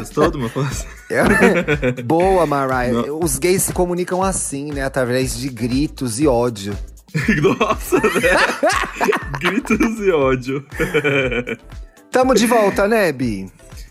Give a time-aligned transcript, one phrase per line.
[0.00, 0.86] Gostou do meu post?
[2.04, 2.92] Boa, Mariah.
[2.92, 3.20] Não.
[3.22, 4.84] Os gays se comunicam assim, né?
[4.84, 6.76] Através de gritos e ódio.
[7.58, 8.36] Nossa, né?
[9.40, 10.66] gritos e ódio.
[12.10, 13.50] Tamo de volta, né, Bi?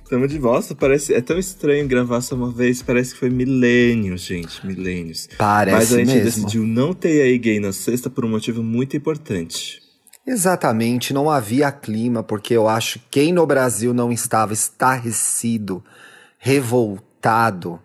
[0.10, 0.74] Tamo de volta.
[0.76, 2.82] Parece, é tão estranho gravar só uma vez.
[2.82, 4.66] Parece que foi milênios, gente.
[4.66, 5.28] Milênios.
[5.38, 6.24] Parece Mas a gente mesmo.
[6.24, 9.82] decidiu não ter aí gay na sexta por um motivo muito importante.
[10.26, 15.82] Exatamente, não havia clima, porque eu acho que quem no Brasil não estava estarrecido,
[16.38, 17.80] revoltado,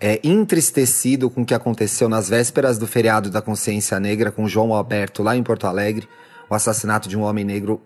[0.00, 4.72] é, entristecido com o que aconteceu nas vésperas do feriado da consciência negra com João
[4.72, 6.08] Alberto lá em Porto Alegre,
[6.48, 7.82] o assassinato de um homem negro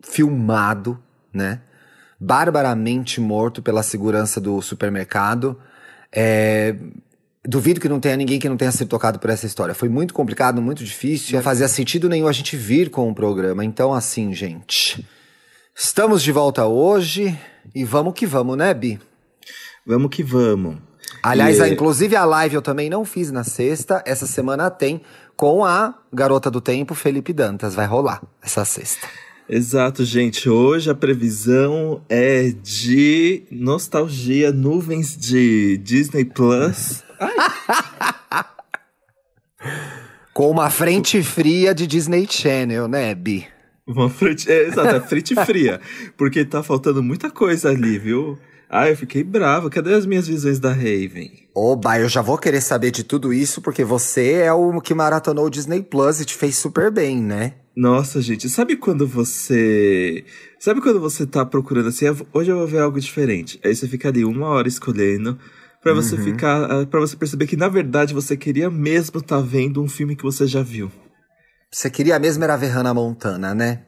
[0.00, 0.98] filmado,
[1.32, 1.60] né?
[2.20, 5.58] Barbaramente morto pela segurança do supermercado.
[6.12, 6.74] É,
[7.46, 9.74] Duvido que não tenha ninguém que não tenha sido tocado por essa história.
[9.74, 11.34] Foi muito complicado, muito difícil.
[11.34, 13.64] Não fazia sentido nenhum a gente vir com o programa.
[13.64, 15.06] Então, assim, gente.
[15.74, 17.38] Estamos de volta hoje
[17.74, 19.00] e vamos que vamos, né, Bi?
[19.88, 20.76] Vamos que vamos.
[21.22, 21.70] Aliás, e...
[21.70, 24.02] inclusive a live eu também não fiz na sexta.
[24.04, 25.00] Essa semana tem
[25.34, 27.74] com a garota do tempo, Felipe Dantas.
[27.74, 29.08] Vai rolar essa sexta.
[29.48, 30.50] Exato, gente.
[30.50, 37.02] Hoje a previsão é de nostalgia, nuvens de Disney Plus.
[40.34, 43.46] Com uma frente fria de Disney Channel, né, Bi?
[43.86, 44.52] Uma frente.
[44.52, 45.80] É, exato, é frente fria.
[46.14, 48.38] Porque tá faltando muita coisa ali, viu?
[48.70, 49.70] Ah, eu fiquei bravo.
[49.70, 51.30] Cadê as minhas visões da Raven?
[51.54, 55.46] Oba, eu já vou querer saber de tudo isso, porque você é o que maratonou
[55.46, 57.54] o Disney Plus e te fez super bem, né?
[57.74, 60.24] Nossa, gente, sabe quando você.
[60.58, 63.58] Sabe quando você tá procurando assim, hoje eu vou ver algo diferente?
[63.64, 65.38] Aí você fica ali uma hora escolhendo
[65.80, 66.24] para você uhum.
[66.24, 69.88] ficar, ah, para você perceber que na verdade você queria mesmo estar tá vendo um
[69.88, 70.90] filme que você já viu.
[71.70, 73.82] Você queria mesmo era ver Hannah Montana, né?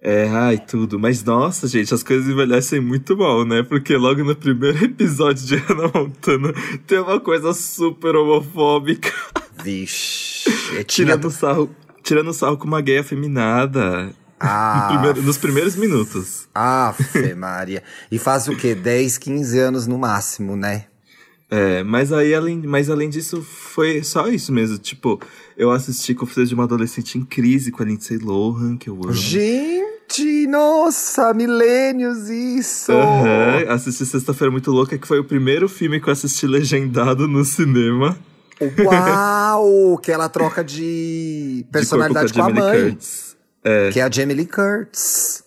[0.00, 0.98] É, ai, tudo.
[0.98, 3.62] Mas nossa, gente, as coisas envelhecem muito mal, né?
[3.62, 6.52] Porque logo no primeiro episódio de Hannah Montana
[6.86, 9.12] tem uma coisa super homofóbica.
[9.62, 10.50] Vixe.
[10.76, 14.14] É tirando sarro, tirando sarro com uma gay afeminada.
[14.38, 16.46] Ah, no primeiro, nos primeiros minutos.
[16.54, 16.94] Ah,
[17.36, 17.82] Maria.
[18.12, 18.74] E faz o quê?
[18.74, 20.84] 10, 15 anos no máximo, né?
[21.48, 24.78] É, mas aí, além, mas além disso, foi só isso mesmo.
[24.78, 25.20] Tipo,
[25.56, 29.12] eu assisti Confissões de uma Adolescente em Crise com a Lindsay Lohan, que eu amo.
[29.12, 32.92] Gente, nossa, milênios isso!
[32.92, 37.44] Uhum, assisti Sexta-feira Muito Louca, que foi o primeiro filme que eu assisti legendado no
[37.44, 38.18] cinema.
[38.84, 39.98] Uau!
[40.02, 42.90] que ela troca de personalidade de com, com, a, mãe.
[42.90, 43.36] Curtis.
[43.62, 43.90] É.
[43.90, 45.44] Que é a Jamie Lee Curtis.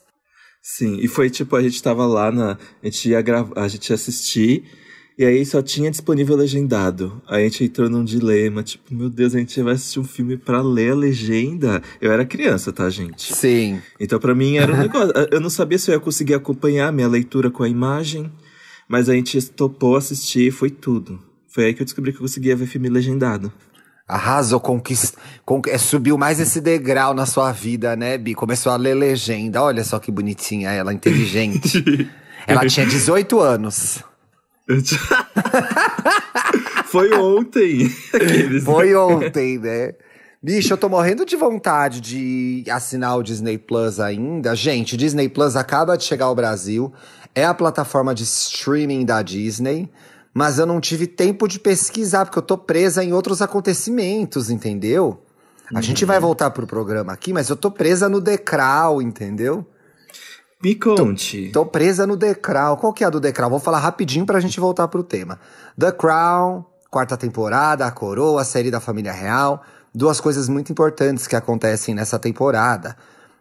[0.62, 2.58] Sim, e foi tipo, a gente tava lá na.
[2.82, 4.64] A gente ia gravar, a gente ia assistir.
[5.20, 7.22] E aí só tinha disponível legendado.
[7.28, 10.38] Aí a gente entrou num dilema, tipo, meu Deus, a gente vai assistir um filme
[10.38, 11.82] para ler a legenda.
[12.00, 13.36] Eu era criança, tá, gente?
[13.36, 13.82] Sim.
[14.00, 15.12] Então para mim era um negócio.
[15.30, 18.32] Eu não sabia se eu ia conseguir acompanhar a minha leitura com a imagem,
[18.88, 21.20] mas a gente topou assistir e foi tudo.
[21.50, 23.52] Foi aí que eu descobri que eu conseguia ver filme legendado.
[24.08, 25.16] Arrasou, conquist...
[25.44, 25.62] Con...
[25.68, 28.34] É, subiu mais esse degrau na sua vida, né, Bi?
[28.34, 29.62] Começou a ler legenda.
[29.62, 32.08] Olha só que bonitinha ela, inteligente.
[32.48, 34.02] ela tinha 18 anos.
[36.86, 37.90] Foi ontem.
[38.64, 39.94] Foi ontem, né?
[40.42, 44.56] Bicho, eu tô morrendo de vontade de assinar o Disney Plus ainda.
[44.56, 46.94] Gente, Disney Plus acaba de chegar ao Brasil.
[47.36, 49.90] É a plataforma de streaming da Disney.
[50.34, 55.22] Mas eu não tive tempo de pesquisar, porque eu tô presa em outros acontecimentos, entendeu?
[55.74, 55.82] A uhum.
[55.82, 59.66] gente vai voltar pro programa aqui, mas eu tô presa no Decral, entendeu?
[60.62, 61.52] Me conte.
[61.54, 62.76] Tô, tô, presa no The Crown.
[62.76, 63.50] Qual que é a do The Crown?
[63.50, 65.40] Vou falar rapidinho pra gente voltar pro tema.
[65.78, 69.64] The Crown, quarta temporada, a coroa, a série da família real.
[69.96, 72.98] Duas coisas muito importantes que acontecem nessa temporada.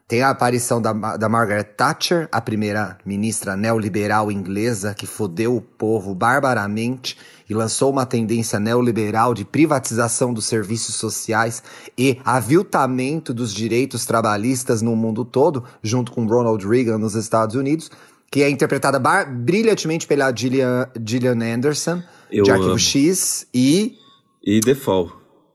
[0.08, 5.60] Tem a aparição da, da Margaret Thatcher, a primeira ministra neoliberal inglesa que fodeu o
[5.60, 11.62] povo barbaramente e lançou uma tendência neoliberal de privatização dos serviços sociais
[11.96, 17.90] e aviltamento dos direitos trabalhistas no mundo todo, junto com Ronald Reagan nos Estados Unidos,
[18.30, 22.02] que é interpretada brilhantemente pela Gillian, Gillian Anderson,
[22.32, 22.78] Eu de Arquivo amo.
[22.78, 23.98] X e...
[24.42, 25.12] E The Fall.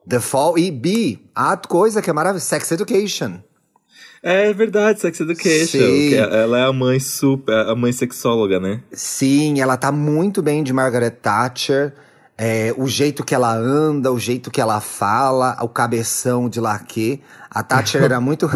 [0.08, 3.40] The Fall e B, a coisa que é maravilhosa, Sex Education.
[4.26, 5.80] É verdade, Sex Education.
[5.80, 6.16] Sim.
[6.16, 8.80] Ela é a mãe super, a mãe sexóloga, né?
[8.94, 11.94] Sim, ela tá muito bem de Margaret Thatcher.
[12.38, 17.22] É, o jeito que ela anda, o jeito que ela fala, o cabeção de laque.
[17.52, 18.50] A Thatcher era muito.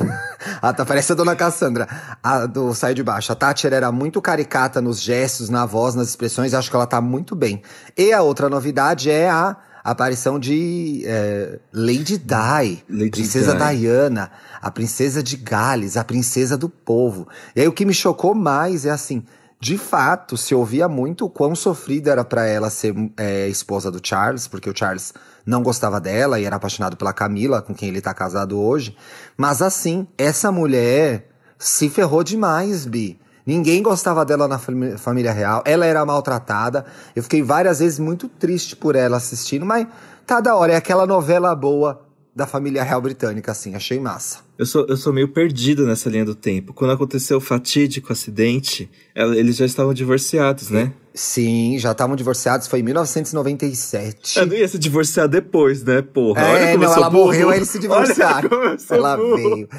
[0.61, 1.85] a, parece a dona Cassandra,
[2.23, 3.33] a, do Sai de Baixo.
[3.33, 6.53] A Thatcher era muito caricata nos gestos, na voz, nas expressões.
[6.53, 7.61] Acho que ela tá muito bem.
[7.97, 13.77] E a outra novidade é a a aparição de é, Lady Di, Lady Princesa Di.
[13.77, 14.29] Diana,
[14.61, 17.25] a princesa de Gales, a princesa do povo.
[17.55, 19.23] E aí o que me chocou mais é assim,
[19.61, 24.05] de fato, se ouvia muito o quão sofrido era para ela ser é, esposa do
[24.05, 25.13] Charles, porque o Charles
[25.45, 28.93] não gostava dela e era apaixonado pela Camila, com quem ele tá casado hoje.
[29.37, 33.17] Mas assim, essa mulher se ferrou demais, Bi.
[33.47, 35.63] Ninguém gostava dela na família real.
[35.65, 36.85] Ela era maltratada.
[37.15, 39.87] Eu fiquei várias vezes muito triste por ela assistindo, mas
[40.25, 40.73] tá da hora.
[40.73, 42.05] É aquela novela boa
[42.35, 43.73] da família real britânica, assim.
[43.73, 44.39] Achei massa.
[44.57, 46.73] Eu sou, eu sou meio perdido nessa linha do tempo.
[46.73, 50.91] Quando aconteceu o fatídico acidente, eles já estavam divorciados, né?
[51.13, 54.39] Sim, já estavam divorciados, foi em 1997.
[54.39, 56.41] Eu não ia se divorciar depois, né, porra?
[56.41, 57.25] É, não, ela burro.
[57.27, 58.49] morreu, eles se divorciaram.
[58.91, 59.35] ela burro.
[59.35, 59.69] veio.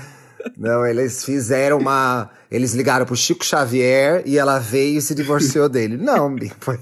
[0.57, 2.31] Não, eles fizeram uma.
[2.51, 5.97] Eles ligaram pro Chico Xavier e ela veio e se divorciou dele.
[5.97, 6.79] Não, foi.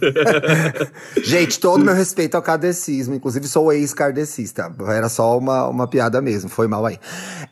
[1.25, 3.15] Gente, todo meu respeito ao kardecismo.
[3.15, 4.73] Inclusive, sou ex-kardecista.
[4.89, 6.49] Era só uma, uma piada mesmo.
[6.49, 6.99] Foi mal aí.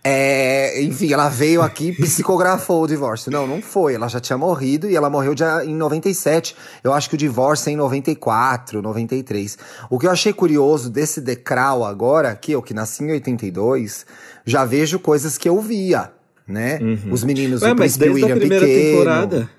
[0.03, 3.33] É, enfim, ela veio aqui e psicografou o divórcio.
[3.33, 3.95] Não, não foi.
[3.95, 6.55] Ela já tinha morrido e ela morreu já em 97.
[6.85, 9.59] Eu acho que o divórcio é em 94, 93.
[9.91, 14.07] O que eu achei curioso desse decral agora, que eu que nasci em 82
[14.47, 16.13] já vejo coisas que eu via,
[16.47, 16.79] né?
[16.81, 17.13] Uhum.
[17.13, 18.91] Os meninos Ué, do Príncipe William a primeira pequeno.
[18.91, 19.51] temporada.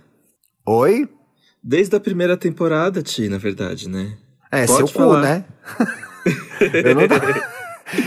[0.65, 1.09] Oi?
[1.63, 4.13] Desde a primeira temporada, Ti, na verdade, né?
[4.51, 5.15] É, Pode seu falar.
[5.15, 5.45] cu, né?
[6.83, 7.01] eu não...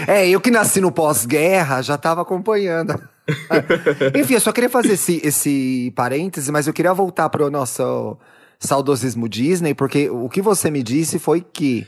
[0.09, 3.01] É, eu que nasci no pós-guerra, já tava acompanhando.
[4.19, 8.17] Enfim, eu só queria fazer esse, esse parêntese, mas eu queria voltar para o nosso
[8.59, 11.87] saudosismo Disney, porque o que você me disse foi que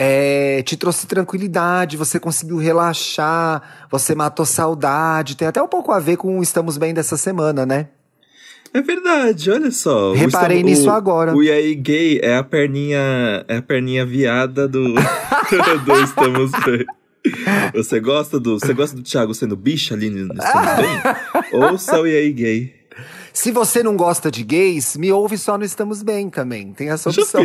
[0.00, 5.36] é, te trouxe tranquilidade, você conseguiu relaxar, você matou saudade.
[5.36, 7.88] Tem até um pouco a ver com o Estamos Bem dessa semana, né?
[8.72, 10.12] É verdade, olha só.
[10.12, 11.34] Reparei nisso o, agora.
[11.34, 16.86] O Yai Gay é a perninha, é a perninha viada do, do Estamos Bem.
[17.74, 21.58] Você gosta do, você gosta do Thiago sendo bicha ali no Estamos Bem?
[21.60, 22.77] Ouça o Yai Gay.
[23.38, 26.72] Se você não gosta de gays, me ouve só no Estamos Bem também.
[26.72, 27.40] Tem essa opção.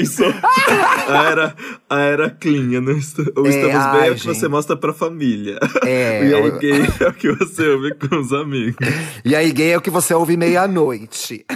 [1.07, 1.55] a, era,
[1.87, 2.81] a era clean.
[2.81, 5.59] No, o é, Estamos Bem ai, é o que você mostra pra família.
[5.85, 6.57] É, e aí eu...
[6.57, 8.75] gay é o que você ouve com os amigos.
[9.23, 11.45] E aí gay é o que você ouve meia-noite.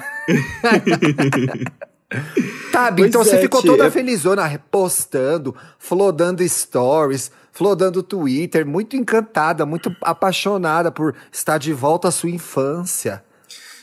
[2.72, 3.92] Tá, pois então é, você ficou toda é...
[3.92, 12.12] felizona, postando, flodando stories, flodando Twitter, muito encantada, muito apaixonada por estar de volta à
[12.12, 13.22] sua infância.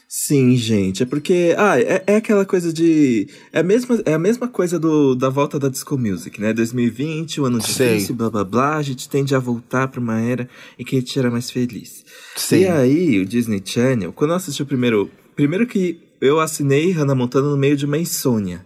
[0.09, 1.03] Sim, gente.
[1.03, 1.55] É porque.
[1.59, 3.29] Ah, é, é aquela coisa de.
[3.53, 6.53] É a, mesma, é a mesma coisa do, da volta da Disco Music, né?
[6.53, 7.95] 2020, o ano Sei.
[7.95, 8.77] difícil, blá blá blá.
[8.77, 10.49] A gente tende a voltar pra uma era
[10.79, 12.05] em que a gente era mais feliz.
[12.37, 12.61] Sim.
[12.61, 15.11] E aí, o Disney Channel, quando eu assisti o primeiro.
[15.35, 18.65] Primeiro que eu assinei Hannah Montana no meio de uma insônia.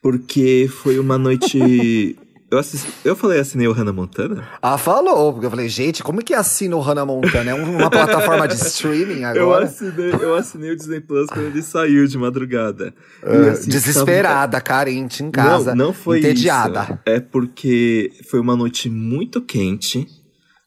[0.00, 2.16] Porque foi uma noite
[2.48, 4.46] Eu, assisti, eu falei assinei o Hannah Montana?
[4.62, 7.50] Ah, falou, porque eu falei, gente, como que assina o Hannah Montana?
[7.50, 9.38] É uma plataforma de streaming agora?
[9.38, 12.94] Eu assinei, eu assinei o Disney Plus quando ele saiu de madrugada.
[13.20, 14.62] Uh, assim, desesperada, tava...
[14.62, 15.74] carente em casa.
[15.74, 16.82] Não, não foi entediada.
[16.82, 16.98] isso.
[17.04, 20.06] É porque foi uma noite muito quente.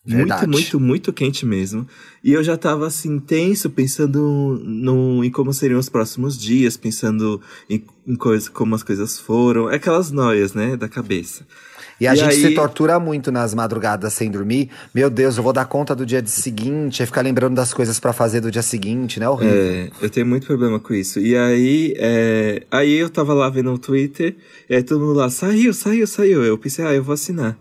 [0.06, 0.48] Verdade.
[0.48, 1.88] Muito, muito, muito quente mesmo.
[2.24, 7.40] E eu já tava assim, tenso, pensando no, em como seriam os próximos dias, pensando
[7.70, 9.68] em, em coisa, como as coisas foram.
[9.68, 11.46] Aquelas noias, né, da cabeça.
[12.00, 12.42] E a e gente aí...
[12.42, 14.70] se tortura muito nas madrugadas sem dormir.
[14.94, 18.14] Meu Deus, eu vou dar conta do dia seguinte, aí ficar lembrando das coisas para
[18.14, 19.28] fazer do dia seguinte, né?
[19.28, 19.56] Horrível.
[19.56, 21.20] É, eu tenho muito problema com isso.
[21.20, 24.36] E aí, é, aí eu tava lá vendo o Twitter,
[24.70, 26.44] e aí todo mundo lá, saiu, saiu, saiu.
[26.44, 27.58] Eu pensei, ah, eu vou assinar.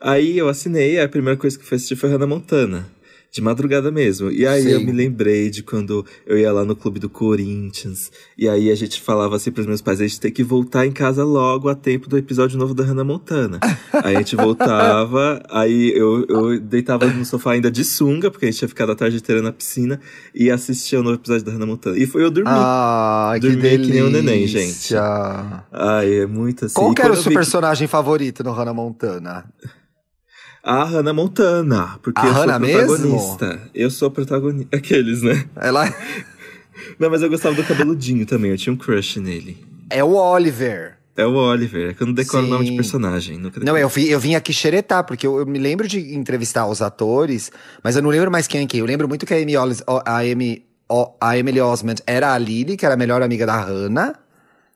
[0.00, 2.86] Aí eu assinei, a primeira coisa que eu fui assistir foi Hannah Montana
[3.32, 4.30] de madrugada mesmo.
[4.30, 4.68] E aí Sim.
[4.72, 8.12] eu me lembrei de quando eu ia lá no clube do Corinthians.
[8.36, 10.92] E aí a gente falava assim pros meus pais: a gente tem que voltar em
[10.92, 13.58] casa logo a tempo do episódio novo da Hannah Montana.
[14.04, 18.50] aí a gente voltava, aí eu, eu deitava no sofá ainda de sunga, porque a
[18.50, 19.98] gente tinha ficado a tarde inteira na piscina,
[20.34, 21.96] e assistia o novo episódio da Hannah Montana.
[21.96, 22.50] E foi eu dormir.
[22.52, 23.86] Ah, dormi que, delícia.
[23.86, 24.94] que nem um neném, gente.
[25.72, 26.74] Ai, é muito assim.
[26.74, 27.90] Qual que era o seu personagem que...
[27.90, 29.46] favorito no Hannah Montana?
[30.62, 33.46] A Hannah Montana, porque a eu Hannah sou protagonista.
[33.46, 33.70] Mesmo?
[33.74, 34.76] Eu sou protagonista.
[34.76, 35.44] Aqueles, né?
[35.56, 35.84] Ela.
[36.98, 39.56] Não, mas eu gostava do cabeludinho também, eu tinha um crush nele.
[39.90, 40.96] É o Oliver.
[41.16, 43.38] É o Oliver, é que eu não decoro o nome de personagem.
[43.62, 46.80] Não, eu vim, eu vim aqui xeretar, porque eu, eu, me lembro de entrevistar os
[46.80, 47.52] atores,
[47.84, 48.80] mas eu não lembro mais quem é quem.
[48.80, 50.64] Eu lembro muito que a Amy, a Amy,
[51.20, 54.14] a Emily Osment era a Lily, que era a melhor amiga da Hannah.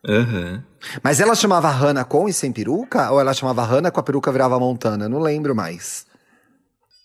[0.07, 0.61] Uhum.
[1.03, 3.11] Mas ela chamava Hannah com e sem peruca?
[3.11, 5.05] Ou ela chamava Hannah com a peruca virava Montana?
[5.05, 6.05] Eu não lembro mais.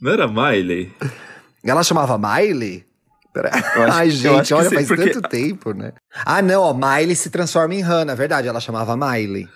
[0.00, 0.92] Não era Miley?
[1.64, 2.84] Ela chamava Miley?
[3.92, 5.10] Ai, gente, olha, sim, faz porque...
[5.10, 5.92] tanto tempo, né?
[6.26, 9.48] Ah, não, ó, Miley se transforma em Hannah, verdade, ela chamava Miley.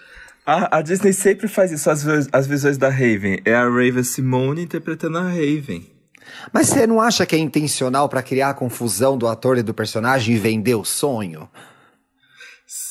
[0.46, 3.40] A, a Disney sempre faz isso, as, as visões da Raven.
[3.44, 5.92] É a Raven Simone interpretando a Raven.
[6.52, 9.74] Mas você não acha que é intencional para criar a confusão do ator e do
[9.74, 11.48] personagem e vender o sonho?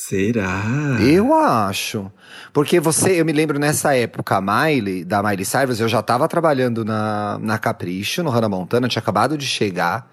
[0.08, 1.00] Será?
[1.02, 2.12] Eu acho.
[2.54, 6.28] Porque você, eu me lembro nessa época, a Miley, da Miley Cyrus, eu já tava
[6.28, 10.08] trabalhando na, na Capricho, no Hannah Montana, tinha acabado de chegar.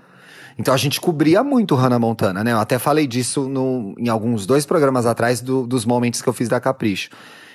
[0.59, 2.53] Então a gente cobria muito Hannah Montana, né?
[2.53, 6.33] Eu até falei disso no, em alguns dois programas atrás do, dos momentos que eu
[6.33, 7.11] fiz da Capricho.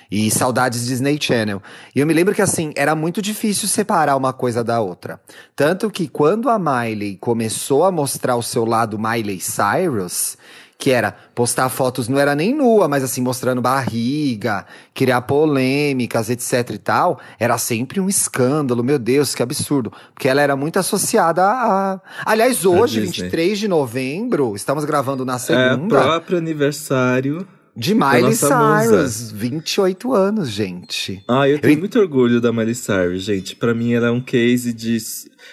[0.08, 1.60] E saudades Disney Channel.
[1.92, 5.20] E eu me lembro que assim, era muito difícil separar uma coisa da outra.
[5.56, 10.38] Tanto que quando a Miley começou a mostrar o seu lado Miley Cyrus,
[10.78, 16.70] que era postar fotos, não era nem nua, mas assim, mostrando barriga, criar polêmicas, etc
[16.70, 19.92] e tal, era sempre um escândalo, meu Deus, que absurdo.
[20.14, 22.00] Porque ela era muito associada a.
[22.24, 25.98] Aliás, hoje, 23 de novembro, estamos gravando na segunda.
[25.98, 27.46] É, próprio aniversário
[27.78, 31.22] de Miley Cyrus, 28 anos, gente.
[31.28, 31.78] Ah, eu tenho eu...
[31.78, 33.54] muito orgulho da Miley Cyrus, gente.
[33.54, 34.98] Para mim ela é um case de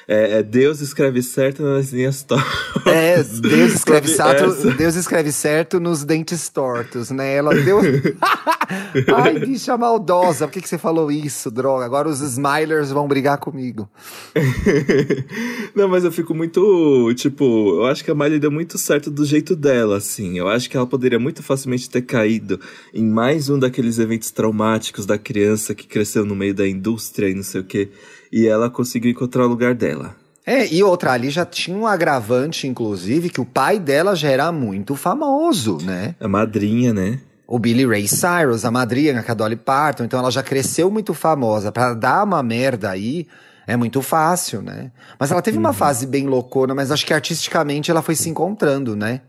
[0.07, 2.85] é, é Deus escreve certo nas linhas tortas.
[2.87, 7.35] É, Deus escreve certo, Deus escreve certo nos dentes tortos, né?
[7.35, 7.79] Ela deu
[9.15, 11.85] Ai, bicha maldosa, por que, que você falou isso, droga?
[11.85, 13.87] Agora os Smilers vão brigar comigo.
[15.75, 17.43] Não, mas eu fico muito, tipo,
[17.75, 20.37] eu acho que a Miley deu muito certo do jeito dela, assim.
[20.39, 22.61] Eu acho que ela poderia muito facilmente ter caído
[22.93, 27.35] em mais um daqueles eventos traumáticos da criança que cresceu no meio da indústria e
[27.35, 27.89] não sei o quê.
[28.31, 30.15] E ela conseguiu encontrar o lugar dela.
[30.45, 34.49] É, e outra, ali já tinha um agravante, inclusive, que o pai dela já era
[34.49, 36.15] muito famoso, né?
[36.19, 37.19] A madrinha, né?
[37.45, 40.89] O Billy Ray Cyrus, a madrinha, que é a Dolly Parton, então ela já cresceu
[40.89, 41.71] muito famosa.
[41.71, 43.27] Para dar uma merda aí,
[43.67, 44.91] é muito fácil, né?
[45.19, 45.63] Mas ela teve uhum.
[45.63, 49.21] uma fase bem loucona, mas acho que artisticamente ela foi se encontrando, né?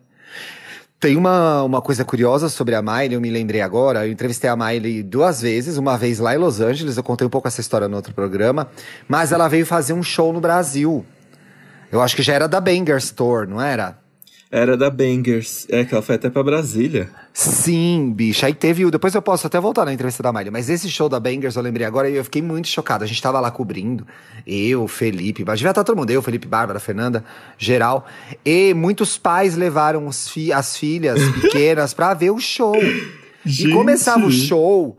[0.98, 4.06] Tem uma, uma coisa curiosa sobre a Miley, eu me lembrei agora.
[4.06, 7.30] Eu entrevistei a Miley duas vezes, uma vez lá em Los Angeles, eu contei um
[7.30, 8.68] pouco essa história no outro programa,
[9.06, 11.04] mas ela veio fazer um show no Brasil.
[11.92, 13.98] Eu acho que já era da Banger Store, não era?
[14.50, 15.66] Era da Bangers.
[15.68, 17.10] É, que ela foi até pra Brasília.
[17.32, 18.46] Sim, bicho.
[18.46, 18.88] Aí teve.
[18.90, 20.50] Depois eu posso até voltar na entrevista da Miley.
[20.50, 23.02] Mas esse show da Bangers eu lembrei agora e eu fiquei muito chocado.
[23.02, 24.06] A gente tava lá cobrindo.
[24.46, 26.10] Eu, Felipe, mas devia estar todo mundo.
[26.10, 27.24] Eu, Felipe, Bárbara, Fernanda,
[27.58, 28.06] geral.
[28.44, 32.76] E muitos pais levaram fi as filhas pequenas pra ver o show.
[33.44, 33.70] Gente.
[33.70, 34.96] E começava o show.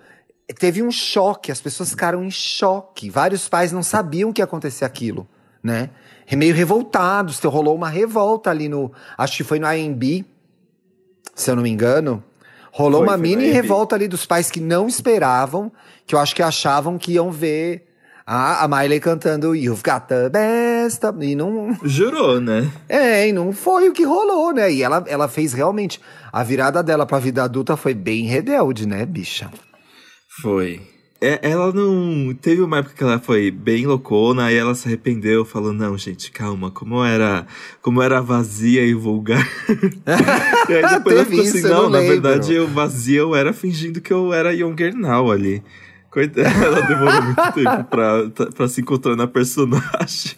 [0.60, 3.10] Teve um choque, as pessoas ficaram em choque.
[3.10, 5.28] Vários pais não sabiam que ia acontecer aquilo,
[5.64, 5.90] né?
[6.36, 7.40] Meio revoltados.
[7.40, 8.92] Rolou uma revolta ali no.
[9.18, 10.26] Acho que foi no AMB,
[11.34, 12.24] se eu não me engano.
[12.72, 15.72] Rolou foi, uma mini revolta ali dos pais que não esperavam,
[16.06, 17.88] que eu acho que achavam que iam ver
[18.26, 21.02] a, a Miley cantando You've Got the Best.
[21.22, 21.78] E não.
[21.84, 22.70] Jurou, né?
[22.90, 24.72] É, e não foi o que rolou, né?
[24.72, 26.02] E ela, ela fez realmente.
[26.32, 29.50] A virada dela pra vida adulta foi bem rebelde, né, bicha?
[30.42, 30.82] Foi.
[31.20, 32.34] É, ela não.
[32.36, 36.32] Teve uma época que ela foi bem loucona, aí ela se arrependeu, falou: não, gente,
[36.32, 37.48] calma, como era,
[37.82, 39.48] como era vazia e vulgar.
[40.70, 44.14] e aí depois ela ficou assim: não, na verdade eu vazia eu era fingindo que
[44.14, 45.64] eu era Younger Now ali.
[46.12, 50.36] Coitada, ela demorou muito tempo pra, pra se encontrar na personagem.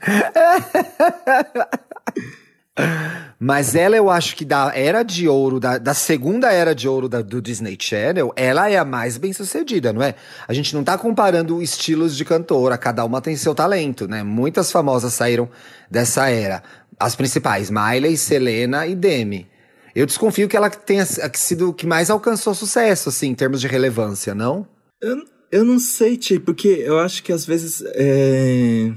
[3.41, 7.08] Mas ela, eu acho que da era de ouro, da, da segunda era de ouro
[7.08, 10.15] da, do Disney Channel, ela é a mais bem sucedida, não é?
[10.46, 14.24] A gente não tá comparando estilos de cantora, cada uma tem seu talento, né?
[14.24, 15.50] Muitas famosas saíram
[15.89, 16.62] dessa era.
[17.00, 19.48] As principais, Miley, Selena e Demi.
[19.96, 23.67] Eu desconfio que ela tenha sido o que mais alcançou sucesso, assim, em termos de
[23.67, 24.67] relevância, não?
[25.01, 27.81] Eu, eu não sei, Ti, porque eu acho que às vezes.
[27.96, 28.91] É...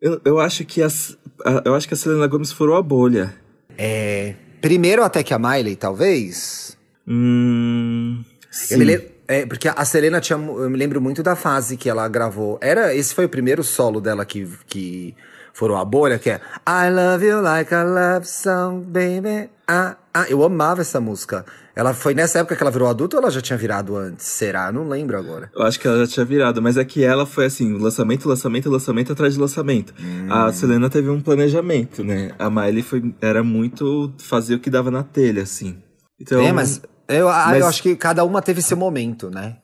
[0.00, 1.16] Eu, eu acho que as,
[1.64, 3.34] eu acho que a Selena Gomes furou a bolha.
[3.76, 4.34] É.
[4.60, 6.76] Primeiro até que a Miley, talvez?
[7.06, 8.22] Hum.
[8.50, 8.74] Sim.
[8.74, 10.38] Eu me é, porque a Selena tinha.
[10.38, 12.58] Eu me lembro muito da fase que ela gravou.
[12.60, 15.14] Era, esse foi o primeiro solo dela que, que
[15.56, 19.48] furou a bolha, que é I love you like a love song, baby.
[19.66, 21.46] Ah, ah, eu amava essa música.
[21.74, 24.26] Ela foi nessa época que ela virou adulta ou ela já tinha virado antes?
[24.26, 24.70] Será?
[24.70, 25.50] Não lembro agora.
[25.54, 28.70] Eu acho que ela já tinha virado, mas é que ela foi assim, lançamento, lançamento,
[28.70, 29.94] lançamento atrás de lançamento.
[29.98, 30.30] Hum.
[30.30, 32.32] A Selena teve um planejamento, né?
[32.38, 35.82] A Miley foi, era muito fazer o que dava na telha, assim.
[36.20, 39.56] Então, é, mas eu, mas eu acho que cada uma teve seu momento, né?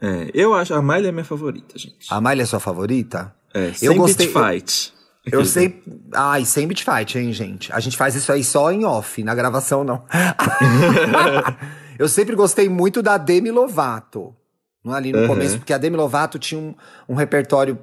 [0.00, 2.06] É, eu acho, a Miley é minha favorita, gente.
[2.10, 3.34] A Miley é sua favorita?
[3.54, 4.97] É, sem eu gostei, fight.
[5.32, 5.82] Eu sei.
[6.14, 7.72] Ai, sem beat fight, hein, gente?
[7.72, 10.04] A gente faz isso aí só em off, na gravação não.
[11.98, 14.34] eu sempre gostei muito da Demi Lovato.
[14.84, 15.26] Não ali no uhum.
[15.26, 16.74] começo, porque a Demi Lovato tinha um,
[17.08, 17.78] um repertório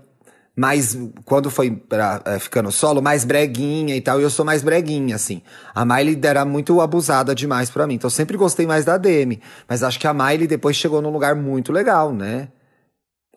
[0.56, 0.98] mais.
[1.26, 4.20] Quando foi pra, é, ficando solo, mais breguinha e tal.
[4.20, 5.42] E eu sou mais breguinha, assim.
[5.74, 7.96] A Miley era muito abusada demais para mim.
[7.96, 9.42] Então eu sempre gostei mais da Demi.
[9.68, 12.48] Mas acho que a Miley depois chegou num lugar muito legal, né?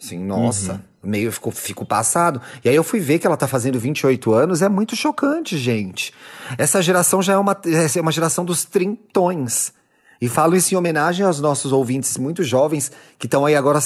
[0.00, 0.72] Assim, nossa.
[0.72, 2.40] Uhum meio fico, fico passado.
[2.64, 6.12] E aí eu fui ver que ela tá fazendo 28 anos, é muito chocante, gente.
[6.56, 7.56] Essa geração já é uma,
[7.96, 9.72] é uma geração dos trintões.
[10.20, 13.78] E falo isso em homenagem aos nossos ouvintes muito jovens que estão aí agora.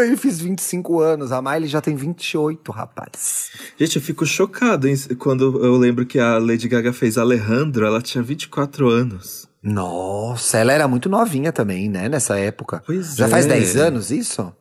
[0.00, 1.30] Ai, fiz 25 anos.
[1.30, 3.50] A Miley já tem 28, rapaz.
[3.78, 8.02] Gente, eu fico chocado hein, quando eu lembro que a Lady Gaga fez Alejandro, ela
[8.02, 9.48] tinha 24 anos.
[9.62, 12.08] Nossa, ela era muito novinha também, né?
[12.08, 12.82] Nessa época.
[12.84, 13.28] Pois já é.
[13.28, 14.52] faz 10 anos isso?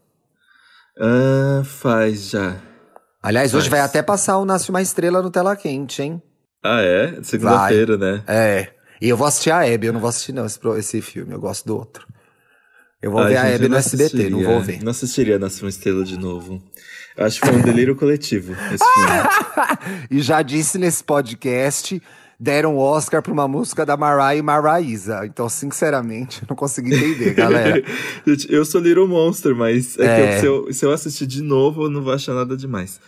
[0.99, 2.57] Ah, faz já.
[3.21, 3.79] Aliás, hoje Faz.
[3.81, 6.21] vai até passar o Nasce Uma Estrela no Tela Quente, hein?
[6.63, 7.21] Ah, é?
[7.23, 8.23] Segunda-feira, né?
[8.27, 8.69] É.
[9.01, 11.39] E eu vou assistir a Abby, eu não vou assistir não esse, esse filme, eu
[11.39, 12.05] gosto do outro.
[13.01, 14.83] Eu vou Ai, ver a Abby no SBT, não vou ver.
[14.83, 16.61] Não assistiria Nasce uma Estrela de novo.
[17.17, 20.09] Acho que foi um delírio coletivo esse filme.
[20.11, 22.01] E já disse nesse podcast,
[22.39, 25.25] deram o Oscar pra uma música da Mariah e Maraísa.
[25.25, 27.83] Então, sinceramente, eu não consegui entender, galera.
[28.25, 30.33] Gente, eu sou Little Monster, mas é, É.
[30.35, 32.99] que se, eu, se eu assistir de novo, eu não vou achar nada demais.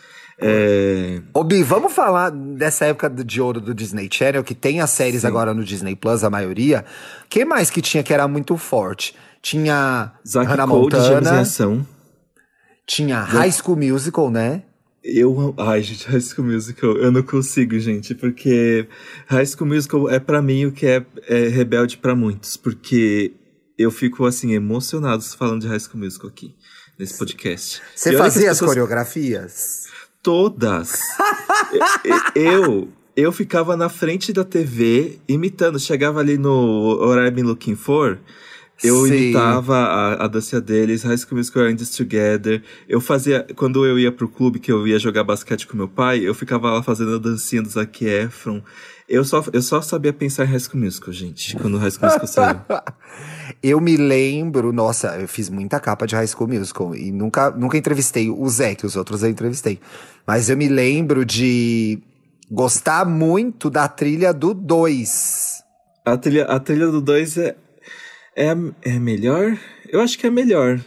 [0.43, 4.89] É, Ô, Bi, vamos falar dessa época de ouro do Disney Channel, que tem as
[4.89, 6.83] séries agora no Disney Plus, a maioria.
[7.29, 9.15] que mais que tinha que era muito forte?
[9.41, 11.45] Tinha Zack Hannah em Montana,
[12.87, 14.63] tinha High School Musical, né?
[15.03, 15.55] Eu amo.
[15.57, 18.87] Ai, gente, High School Musical, eu não consigo, gente, porque
[19.27, 23.33] High School Musical é pra mim o que é, é rebelde pra muitos, porque
[23.77, 26.55] eu fico, assim, emocionado falando de High School Musical aqui,
[26.99, 27.81] nesse podcast.
[27.95, 29.87] Você fazia as pessoas- coreografias?
[30.21, 30.99] Todas.
[32.35, 35.79] eu, eu ficava na frente da TV imitando.
[35.79, 38.19] Chegava ali no What I've Been Looking For.
[38.83, 39.13] Eu Sim.
[39.13, 42.63] imitava a, a dança deles, High School Musical This Together.
[42.89, 46.19] Eu fazia, quando eu ia pro clube, que eu ia jogar basquete com meu pai,
[46.19, 48.61] eu ficava lá fazendo a dancinha do Zac Efron.
[49.07, 52.27] Eu só, eu só sabia pensar em High School Musical, gente, quando High School Musical
[52.27, 52.61] saiu.
[53.61, 57.77] Eu me lembro, nossa, eu fiz muita capa de High School Musical e nunca, nunca
[57.77, 59.79] entrevistei o Zé, que os outros eu entrevistei.
[60.25, 62.01] Mas eu me lembro de
[62.49, 65.63] gostar muito da trilha do 2.
[66.05, 67.55] A trilha, a trilha do 2 é,
[68.35, 68.49] é,
[68.81, 69.57] é melhor?
[69.89, 70.83] Eu acho que é melhor.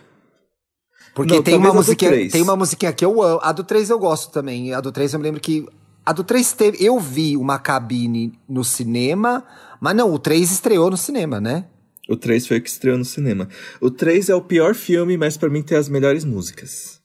[1.15, 3.41] Porque Não, tem uma musiquinha, tem uma musiquinha que eu amo.
[3.43, 4.75] A do 3 eu gosto também.
[4.75, 5.65] A do 3 eu me lembro que
[6.05, 9.45] a do 3 teve, eu vi uma cabine no cinema,
[9.81, 11.67] mas não, o 3 estreou no cinema, né?
[12.09, 13.49] O 3 foi o que estreou no cinema.
[13.81, 17.01] O 3 é o pior filme, mas pra mim tem as melhores músicas.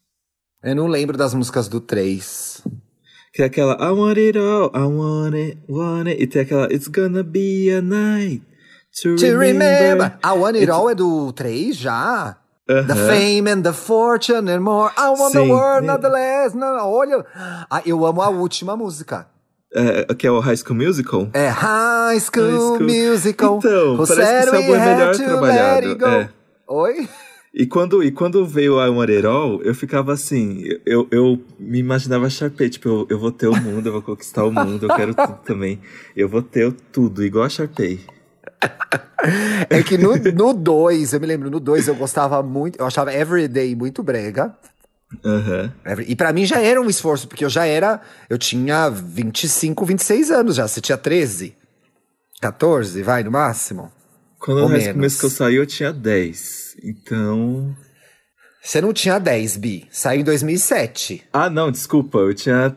[0.61, 2.61] Eu não lembro das músicas do 3.
[3.31, 6.21] Que é aquela I want it all, I want it, want it.
[6.21, 8.48] E tem aquela It's gonna be a night
[9.01, 9.65] to, To remember.
[9.65, 10.13] remember.
[10.23, 12.35] A One It All é do 3 já?
[12.67, 14.91] The fame and the fortune and more.
[14.95, 15.49] I want the Sim.
[15.49, 16.55] world, not the less.
[16.55, 17.25] Não, olha.
[17.69, 19.25] Ah, eu amo a última música.
[19.73, 21.29] É, que é o High School Musical.
[21.33, 23.57] É High School, High School- Musical.
[23.57, 26.29] Então, Who parece que we é melhor trabalhado, é.
[26.67, 27.09] Oi?
[27.53, 31.79] E quando, e quando veio I Want It All, eu ficava assim, eu, eu me
[31.79, 34.95] imaginava Sharpay, tipo, eu, eu vou ter o mundo, eu vou conquistar o mundo, eu
[34.95, 35.79] quero tudo também.
[36.15, 37.99] Eu vou ter tudo, igual a Sharpay.
[39.69, 43.75] É que no 2, eu me lembro, no 2 eu gostava muito, eu achava Everyday
[43.75, 44.55] muito brega.
[45.85, 47.99] Every- E pra mim já era um esforço, porque eu já era.
[48.29, 50.67] Eu tinha 25, 26 anos já.
[50.67, 51.53] Você tinha 13?
[52.41, 53.91] 14, vai, no máximo?
[54.39, 55.13] Quando Ou o High School menos.
[55.13, 56.77] Musical saiu, eu tinha 10.
[56.83, 57.75] Então...
[58.63, 59.87] Você não tinha 10, Bi.
[59.91, 61.23] Saiu em 2007.
[61.33, 62.75] Ah, não, desculpa, eu tinha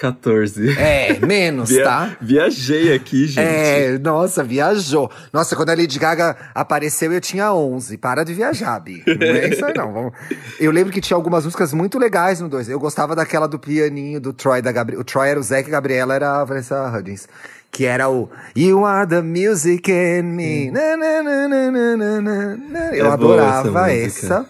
[0.00, 0.70] 14.
[0.78, 2.16] É, menos, Via- tá?
[2.20, 3.38] Viajei aqui, gente.
[3.46, 5.10] É, nossa, viajou.
[5.30, 7.98] Nossa, quando a Lady Gaga apareceu, eu tinha 11.
[7.98, 9.02] Para de viajar, Bi.
[9.06, 9.92] Não é isso aí, não.
[9.92, 10.12] Vamos-
[10.58, 12.68] Eu lembro que tinha algumas músicas muito legais no 2.
[12.70, 15.02] Eu gostava daquela do pianinho do Troy da Gabriela.
[15.02, 17.28] O Troy era o Zac e a Gabriela era a Vanessa Hudgens.
[17.70, 20.70] Que era o You are the music in me.
[20.72, 22.80] Na, na, na, na.
[22.96, 23.90] Eu É essa adorava música.
[23.92, 24.46] essa.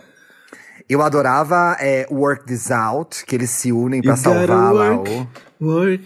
[0.91, 5.11] Eu adorava é, Work This Out, que eles se unem pra You salvar lá work,
[5.61, 5.65] o.
[5.65, 6.05] Work,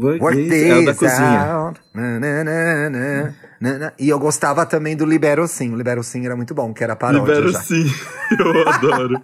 [0.00, 0.70] work, Work this.
[0.70, 1.52] É o da cozinha.
[1.52, 1.80] out.
[1.92, 3.92] Na, na, na.
[3.98, 5.74] E eu gostava também do Libero Sim.
[5.74, 7.60] O Libero Sim era muito bom, que era paródia Libero já.
[7.60, 7.84] sim,
[8.40, 9.22] eu adoro.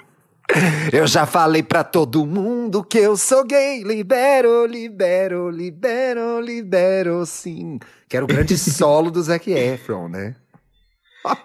[0.93, 3.83] Eu já falei pra todo mundo que eu sou gay.
[3.83, 7.79] Libero, libero, libero, libero sim.
[8.07, 10.37] Que era o grande solo do Zac Efron, né?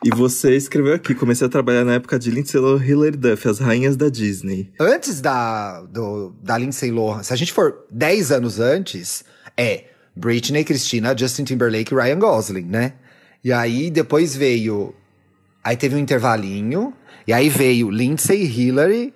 [0.04, 3.48] E você escreveu aqui, comecei a trabalhar na época de Lindsay Lohan e Hilary Duff,
[3.48, 4.72] as rainhas da Disney.
[4.80, 9.24] Antes da, do, da Lindsay Lohan, se a gente for 10 anos antes,
[9.58, 12.94] é Britney, Christina, Justin Timberlake e Ryan Gosling, né?
[13.44, 14.94] E aí depois veio.
[15.64, 16.94] Aí teve um intervalinho.
[17.28, 19.14] E aí veio Lindsay Hillary.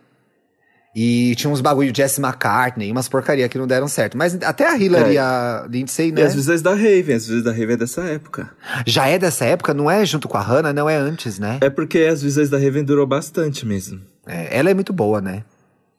[0.99, 4.17] E tinha uns bagulho de Jesse McCartney, umas porcaria que não deram certo.
[4.17, 5.13] Mas até a Hillary É.
[5.13, 6.23] e a Lindsay, E né?
[6.23, 8.49] as visões da Raven, as visões da Raven é dessa época.
[8.87, 11.59] Já é dessa época, não é junto com a Hannah, não é antes, né?
[11.61, 14.01] É porque as visões da Raven durou bastante mesmo.
[14.25, 15.43] É, ela é muito boa, né?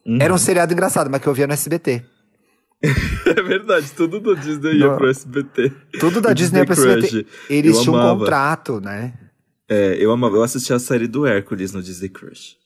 [0.05, 0.19] Uhum.
[0.21, 2.03] Era um seriado engraçado, mas que eu via no SBT.
[3.27, 5.71] É verdade, tudo da Disney ia pro SBT.
[6.01, 7.05] Tudo da Disney é pra Crush.
[7.05, 7.27] SBT.
[7.51, 8.19] Eles Eu tinham um amava.
[8.21, 9.13] contrato, né?
[9.69, 12.57] É, eu, amava, eu assisti a série do Hércules no Disney Crush.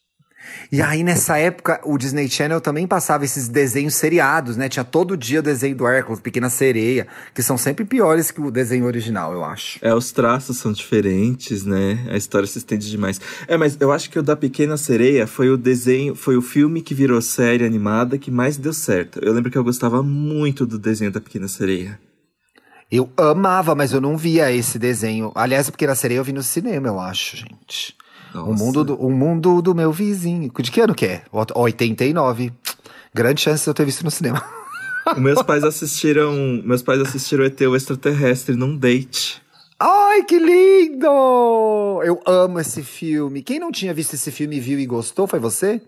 [0.70, 4.68] E aí, nessa época, o Disney Channel também passava esses desenhos seriados, né?
[4.68, 8.50] Tinha todo dia o desenho do Hércules, Pequena Sereia, que são sempre piores que o
[8.50, 9.78] desenho original, eu acho.
[9.82, 12.06] É, os traços são diferentes, né?
[12.10, 13.20] A história se estende demais.
[13.46, 16.82] É, mas eu acho que o da Pequena Sereia foi o desenho, foi o filme
[16.82, 19.20] que virou série animada que mais deu certo.
[19.22, 21.98] Eu lembro que eu gostava muito do desenho da Pequena Sereia.
[22.90, 25.32] Eu amava, mas eu não via esse desenho.
[25.34, 27.96] Aliás, a Pequena Sereia eu vi no cinema, eu acho, gente.
[28.34, 30.50] O mundo, do, o mundo do meu vizinho.
[30.50, 31.22] De que ano que é?
[31.54, 32.52] 89.
[33.14, 34.42] Grande chance de eu ter visto no cinema.
[35.18, 36.32] meus pais assistiram.
[36.64, 39.42] Meus pais assistiram ET o Extraterrestre num date.
[39.78, 42.00] Ai, que lindo!
[42.04, 43.42] Eu amo esse filme.
[43.42, 45.82] Quem não tinha visto esse filme viu e gostou, foi você?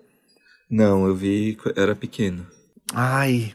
[0.69, 2.45] Não, eu vi, era pequeno.
[2.93, 3.53] Ai.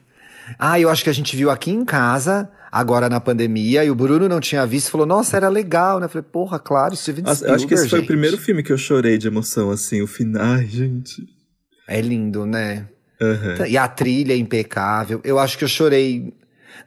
[0.57, 3.95] Ah, eu acho que a gente viu aqui em casa agora na pandemia, e o
[3.95, 6.05] Bruno não tinha visto, falou, nossa, era legal, né?
[6.05, 7.91] Eu falei, porra, claro, Steven Spielberg, Eu acho que esse gente.
[7.91, 11.27] foi o primeiro filme que eu chorei de emoção, assim, o final, gente.
[11.87, 12.87] É lindo, né?
[13.21, 13.65] Uhum.
[13.65, 15.19] E a trilha é impecável.
[15.23, 16.33] Eu acho que eu chorei.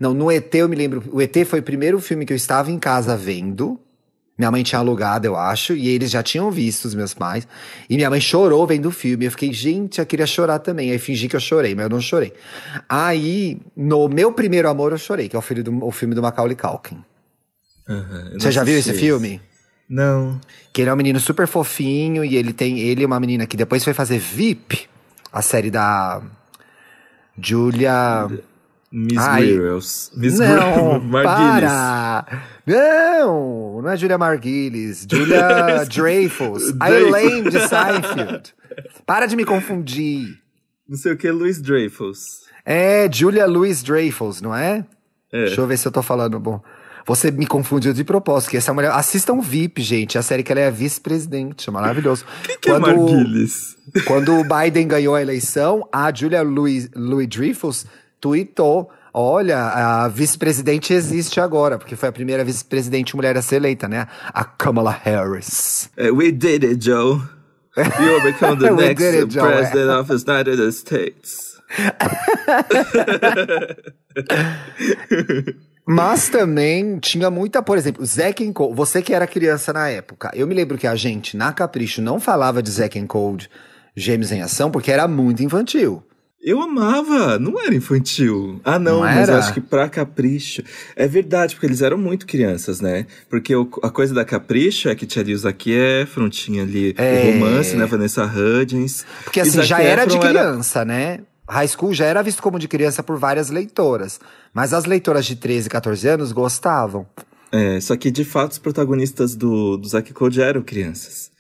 [0.01, 1.05] Não, no ET eu me lembro.
[1.13, 3.79] O ET foi o primeiro filme que eu estava em casa vendo.
[4.37, 7.47] Minha mãe tinha alugado, eu acho, e eles já tinham visto, os meus pais.
[7.89, 9.27] E minha mãe chorou vendo o filme.
[9.27, 10.91] Eu fiquei, gente, eu queria chorar também.
[10.91, 12.33] Aí fingi que eu chorei, mas eu não chorei.
[12.89, 16.57] Aí, no meu primeiro amor, eu chorei, que é o, do, o filme do Macaulay
[16.57, 17.05] Culkin.
[17.89, 18.33] Uhum.
[18.39, 19.41] Você já viu esse filme?
[19.89, 20.41] Não.
[20.73, 23.57] Que ele é um menino super fofinho e ele tem ele e uma menina que
[23.57, 24.89] depois foi fazer VIP,
[25.31, 26.23] a série da
[27.39, 28.29] Julia
[28.93, 29.47] Miss Ai.
[29.47, 30.11] Girls.
[30.15, 32.27] Miss não, para!
[32.67, 36.91] Não, não é Julia Marguilis, Julia Dreyfus, a.
[36.91, 38.55] Elaine de Seinfeld.
[39.07, 40.39] Para de me confundir.
[40.87, 42.43] Não sei o que, Louis Dreyfus.
[42.67, 44.85] É Julia Louis Dreyfus, não é?
[45.33, 45.47] É.
[45.47, 46.61] Deixa eu ver se eu tô falando bom.
[47.07, 48.93] Você me confundiu de propósito, que essa mulher.
[48.93, 50.17] Assistam VIP, gente.
[50.17, 51.69] A série que ela é vice-presidente.
[51.69, 52.25] É maravilhoso.
[52.45, 53.77] Quem que é Marguilis?
[54.07, 57.87] Quando o Biden ganhou a eleição, a Julia Louis, Louis Dreyfus
[58.23, 63.87] tweetou: Olha, a vice-presidente existe agora, porque foi a primeira vice-presidente mulher a ser eleita,
[63.87, 64.07] né?
[64.29, 65.91] A Kamala Harris.
[65.99, 67.21] É, we did it, Joe.
[67.77, 69.47] Will become the next it, Joe.
[69.47, 71.53] president of the United States.
[75.85, 78.77] Mas também tinha muita, por exemplo, Zack and Code.
[78.77, 82.21] Você que era criança na época, eu me lembro que a gente, na Capricho, não
[82.21, 83.51] falava de Zack and Code
[83.97, 86.03] Gêmeos em Ação, porque era muito infantil.
[86.45, 88.61] Eu amava, não era infantil.
[88.65, 89.39] Ah, não, Não mas eu era?
[89.39, 90.63] acho que pra Capricho.
[90.97, 93.07] É verdade, porque eles eram muito crianças, né?
[93.31, 96.95] Porque o- a coisa da Capricho é que tinha ali o Zac Efron, tinha ali
[96.99, 97.23] É.
[97.29, 97.87] o romance, né?
[97.87, 99.07] Vanessa Hudgens.
[99.23, 101.21] Porque assim, Zac já era de criança, né?
[101.49, 104.19] High School já era visto como de criança por várias leitoras.
[104.53, 107.07] Mas as leitoras de 13, 14 anos gostavam.
[107.53, 111.31] É, só que de fato os protagonistas do, do Zack Code eram crianças.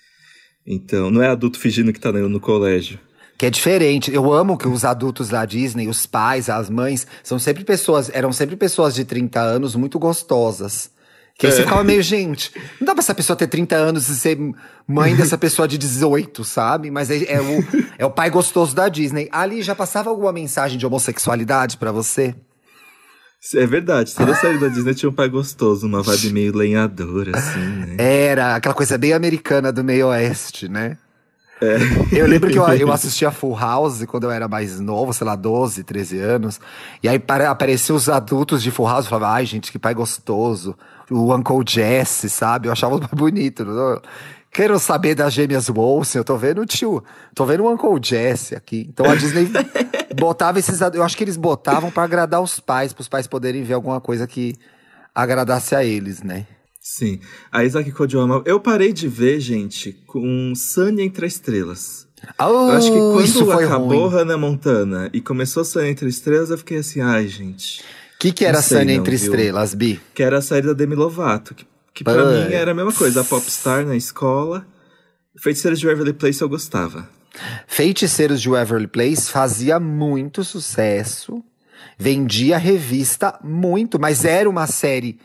[0.65, 3.01] Então, não é adulto fingindo que tá no, no colégio.
[3.39, 4.13] Que é diferente.
[4.13, 8.33] Eu amo que os adultos da Disney, os pais, as mães, são sempre pessoas, eram
[8.33, 10.91] sempre pessoas de 30 anos muito gostosas.
[11.39, 11.65] Que aí você É.
[11.65, 14.39] ficava meio, gente, não dá pra essa pessoa ter 30 anos e ser
[14.87, 16.91] mãe dessa pessoa de 18, sabe?
[16.91, 17.65] Mas é, é o,
[17.99, 19.29] é o pai gostoso da Disney.
[19.33, 22.35] Ali já passava alguma mensagem de homossexualidade pra você?
[23.57, 27.59] É verdade, toda série da Disney tinha um pai gostoso, uma vibe meio lenhadora, assim,
[27.59, 27.97] né?
[27.99, 30.97] Era aquela coisa bem americana do meio oeste, né?
[31.63, 32.19] É.
[32.19, 35.37] Eu lembro que eu, eu assistia Full House quando eu era mais novo, sei lá,
[35.37, 36.61] 12, 13 anos.
[37.03, 39.95] E aí para- apareciam os adultos de Full House e falava, ai, gente, que pai
[39.95, 40.77] gostoso.
[41.11, 42.67] O Uncle Jesse, sabe?
[42.69, 43.65] Eu achava mais bonito.
[43.65, 44.01] Não?
[44.51, 47.03] Quero saber das gêmeas Wilson, eu tô vendo o tio,
[47.35, 48.87] tô vendo o Uncle Jesse aqui.
[48.93, 49.49] Então a Disney
[50.19, 50.81] botava esses.
[50.81, 54.27] Eu acho que eles botavam pra agradar os pais, pros pais poderem ver alguma coisa
[54.27, 54.55] que
[55.15, 56.47] agradasse a eles, né?
[56.83, 57.21] Sim.
[57.51, 62.09] A Isaac Code eu parei de ver, gente, com Sunny entre as estrelas.
[62.39, 64.19] Eu acho que Oh, quando acabou ruim.
[64.19, 67.81] Hannah Montana e começou Sunny entre as estrelas, eu fiquei assim, ai, gente.
[68.15, 69.25] O que, que era sei Sunny não, entre viu?
[69.27, 70.01] estrelas, Bi?
[70.13, 73.21] Que era a série da Demi Lovato, que, que pra mim era a mesma coisa,
[73.21, 74.67] a popstar na escola.
[75.39, 77.09] Feiticeiros de Waverly Place eu gostava.
[77.67, 81.43] Feiticeiros de Waverly Place fazia muito sucesso,
[81.99, 85.19] vendia revista muito, mas era uma série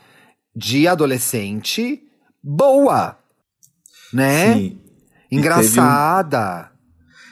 [0.58, 2.02] de adolescente
[2.42, 3.16] boa,
[4.12, 4.54] né?
[4.54, 4.80] Sim.
[5.30, 6.72] Engraçada.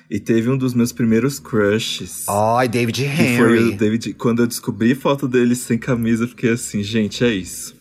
[0.09, 2.25] E teve um dos meus primeiros crushes.
[2.29, 3.75] Ai, David que foi Henry.
[3.75, 4.15] o David.
[4.15, 7.75] Quando eu descobri foto dele sem camisa, eu fiquei assim, gente, é isso.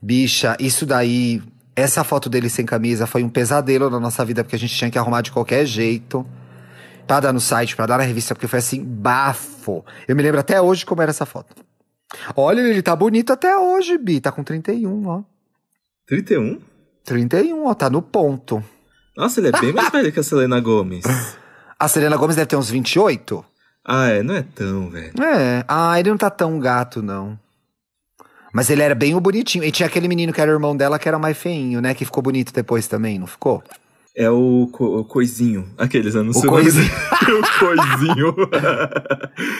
[0.00, 1.42] Bicha, isso daí,
[1.74, 4.90] essa foto dele sem camisa foi um pesadelo na nossa vida, porque a gente tinha
[4.90, 6.24] que arrumar de qualquer jeito.
[7.08, 9.84] Pra dar no site, pra dar na revista, porque foi assim, bafo.
[10.06, 11.66] Eu me lembro até hoje como era essa foto.
[12.36, 14.20] Olha, ele tá bonito até hoje, Bi.
[14.20, 15.22] Tá com 31, ó.
[16.06, 16.60] 31?
[17.04, 18.62] 31, ó, tá no ponto.
[19.16, 21.04] Nossa, ele é bem mais velho que a Selena Gomes.
[21.78, 23.44] A Selena Gomes deve ter uns 28?
[23.84, 25.12] Ah, é, não é tão, velho.
[25.22, 25.62] É.
[25.68, 27.38] Ah, ele não tá tão gato, não.
[28.50, 29.62] Mas ele era bem o bonitinho.
[29.62, 31.92] E tinha aquele menino que era irmão dela que era mais feinho, né?
[31.92, 33.62] Que ficou bonito depois também, não ficou?
[34.16, 35.68] É o, co o Coisinho.
[35.76, 36.36] Aqueles anos.
[36.42, 36.86] O Coisinho.
[36.90, 38.34] o Coisinho.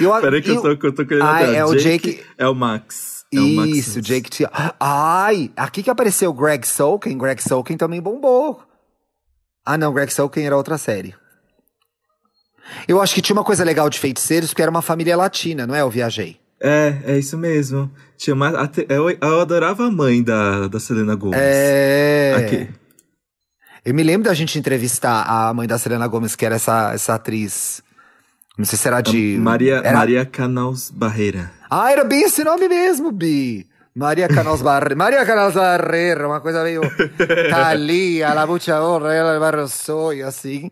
[0.00, 2.54] Eu, Peraí que eu, tô, que eu tô querendo Ah, é o Jake- É o
[2.54, 3.24] Max.
[3.34, 4.00] É o Max Isso.
[4.00, 4.48] Jake T.
[4.80, 7.18] Ai, aqui que apareceu o Greg Solkin.
[7.18, 8.62] Greg Solkin também bombou.
[9.64, 11.14] Ah, não, Greg Solkin era outra série.
[12.88, 15.74] Eu acho que tinha uma coisa legal de feiticeiros, que era uma família latina, não
[15.74, 15.82] é?
[15.82, 16.38] Eu viajei.
[16.60, 17.90] É, é isso mesmo.
[18.16, 18.50] Tinha uma,
[18.88, 21.42] eu, eu adorava a mãe da, da Selena Gomez.
[21.44, 22.34] É.
[22.38, 22.85] Aqui.
[23.86, 27.14] Eu me lembro da gente entrevistar a mãe da Selena Gomes, que era essa, essa
[27.14, 27.80] atriz.
[28.58, 29.38] Não sei se era de.
[29.38, 29.96] Maria, era...
[29.96, 31.52] Maria Canals Barreira.
[31.70, 33.64] Ah, era bem esse nome mesmo, Bi.
[33.94, 34.96] Maria Canals Barreira.
[34.98, 36.80] Maria Canals Barreira, uma coisa meio.
[37.48, 40.68] Thalia, La Mucha Honra, ela Barroso, assim.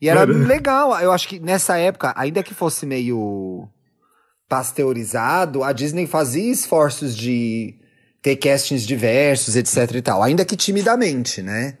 [0.00, 0.46] E era Caramba.
[0.46, 0.98] legal.
[1.02, 3.68] Eu acho que nessa época, ainda que fosse meio
[4.48, 7.74] pasteurizado, a Disney fazia esforços de
[8.22, 10.22] ter castings diversos, etc e tal.
[10.22, 11.76] Ainda que timidamente, né?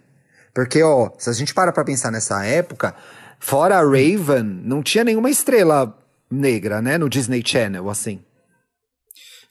[0.54, 2.94] Porque, ó, se a gente para pra pensar nessa época,
[3.40, 5.98] fora a Raven, não tinha nenhuma estrela
[6.30, 6.96] negra, né?
[6.96, 8.20] No Disney Channel, assim.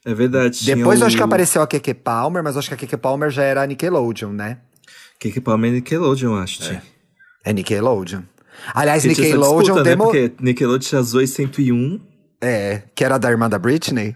[0.06, 0.66] É verdade.
[0.66, 3.30] Depois eu acho que apareceu a Keke Palmer, mas eu acho que a Keke Palmer
[3.30, 4.58] já era a Nickelodeon, né?
[5.20, 6.62] Kiki Palmer e Nickelodeon, acho.
[6.62, 6.84] tinha.
[7.46, 8.24] É Nickelodeon.
[8.74, 9.90] Aliás, essa Nickelodeon disputa, né?
[9.90, 10.04] demo...
[10.06, 12.00] Porque Nickelodeon tinha Zoe 101.
[12.42, 14.16] É, que era da irmã da Britney.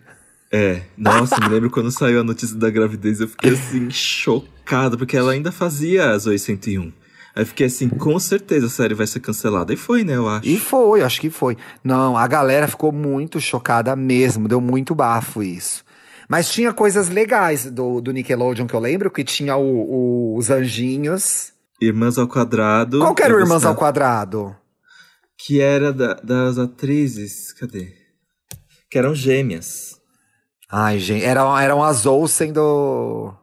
[0.51, 5.17] É, nossa, me lembro quando saiu a notícia da gravidez, eu fiquei assim, chocado, porque
[5.17, 6.91] ela ainda fazia a Zoe 101.
[7.35, 9.71] Aí fiquei assim, com certeza a série vai ser cancelada.
[9.73, 10.47] E foi, né, eu acho.
[10.47, 11.55] E foi, acho que foi.
[11.83, 15.83] Não, a galera ficou muito chocada mesmo, deu muito bafo isso.
[16.29, 19.61] Mas tinha coisas legais do, do Nickelodeon que eu lembro, que tinha o-
[20.33, 21.51] o- os anjinhos.
[21.81, 22.99] Irmãs ao Quadrado.
[22.99, 24.55] Qual que era o Irmãs ao gostava- Quadrado?
[25.37, 27.93] Que era da- das atrizes, cadê?
[28.89, 29.96] Que eram gêmeas.
[30.69, 33.33] Ai, gente, eram, eram as Olsen do,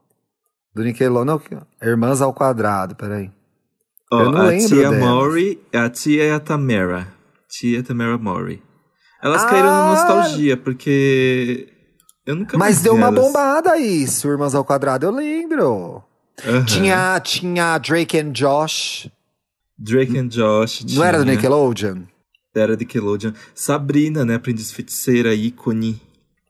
[0.75, 1.25] do Nickelodeon.
[1.25, 1.41] Não,
[1.83, 3.31] Irmãs ao Quadrado, peraí.
[4.13, 4.99] Ó, Eu não a lembro tia delas.
[5.01, 7.09] Maury, a tia é a Tamara.
[7.49, 8.63] Tia Tamara Maury.
[9.23, 9.49] Elas Ah!
[9.49, 11.69] caíram na nostalgia, porque
[12.27, 13.19] eu nunca Mas deu uma elas.
[13.25, 16.03] bombada isso, Irmãs ao Quadrado, eu lembro.
[16.67, 19.09] Tinha, tinha Drake and Josh.
[19.79, 20.85] Drake and Josh.
[20.95, 21.37] Não era do tinha.
[21.37, 22.03] Nickelodeon?
[22.55, 23.33] Era Nickelodeon.
[23.55, 24.35] Sabrina, né?
[24.35, 26.01] Aprendiz feiticeira, ícone.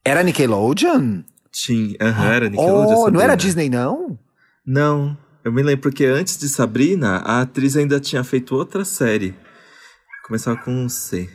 [0.05, 1.23] Era Nickelodeon?
[1.51, 1.97] Tinha.
[2.01, 2.97] Aham, era Nickelodeon.
[2.97, 4.19] Oh, não era Disney, não?
[4.67, 5.17] Não.
[5.45, 9.35] Eu me lembro porque antes de Sabrina, a atriz ainda tinha feito outra série.
[10.27, 11.29] Começava com um C.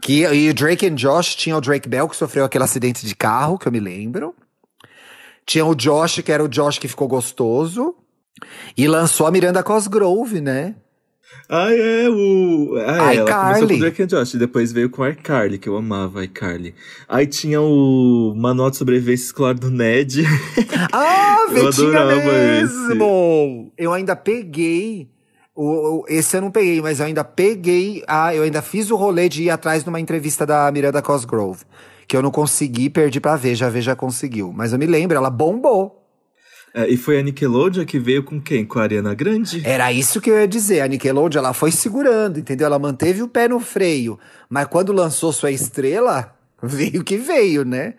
[0.00, 3.14] Que, e o Drake and Josh tinha o Drake Bell, que sofreu aquele acidente de
[3.14, 4.34] carro, que eu me lembro.
[5.46, 7.94] Tinha o Josh, que era o Josh que ficou gostoso.
[8.76, 10.74] E lançou a Miranda Cosgrove, né?
[11.48, 12.74] Ah, é, o.
[12.86, 13.74] Ah, é, ela começou iCarly.
[13.74, 16.74] com Drake and Josh, e depois veio com iCarly, que eu amava iCarly.
[17.08, 20.24] Aí tinha o Manual de Sobrevivência Escolar do Ned.
[20.92, 23.72] Ah, Eu adorava mesmo!
[23.76, 25.08] Eu ainda peguei.
[25.54, 28.02] O, esse eu não peguei, mas eu ainda peguei.
[28.08, 31.64] Ah, eu ainda fiz o rolê de ir atrás numa entrevista da Miranda Cosgrove.
[32.08, 34.52] Que eu não consegui, perdi pra ver, já ver, já conseguiu.
[34.52, 36.03] Mas eu me lembro, ela bombou.
[36.76, 38.66] É, e foi a Nickelodeon que veio com quem?
[38.66, 39.62] Com a Ariana Grande?
[39.64, 40.80] Era isso que eu ia dizer.
[40.80, 42.66] A Nickelodeon, ela foi segurando, entendeu?
[42.66, 44.18] Ela manteve o pé no freio.
[44.50, 47.94] Mas quando lançou sua estrela, veio que veio, né?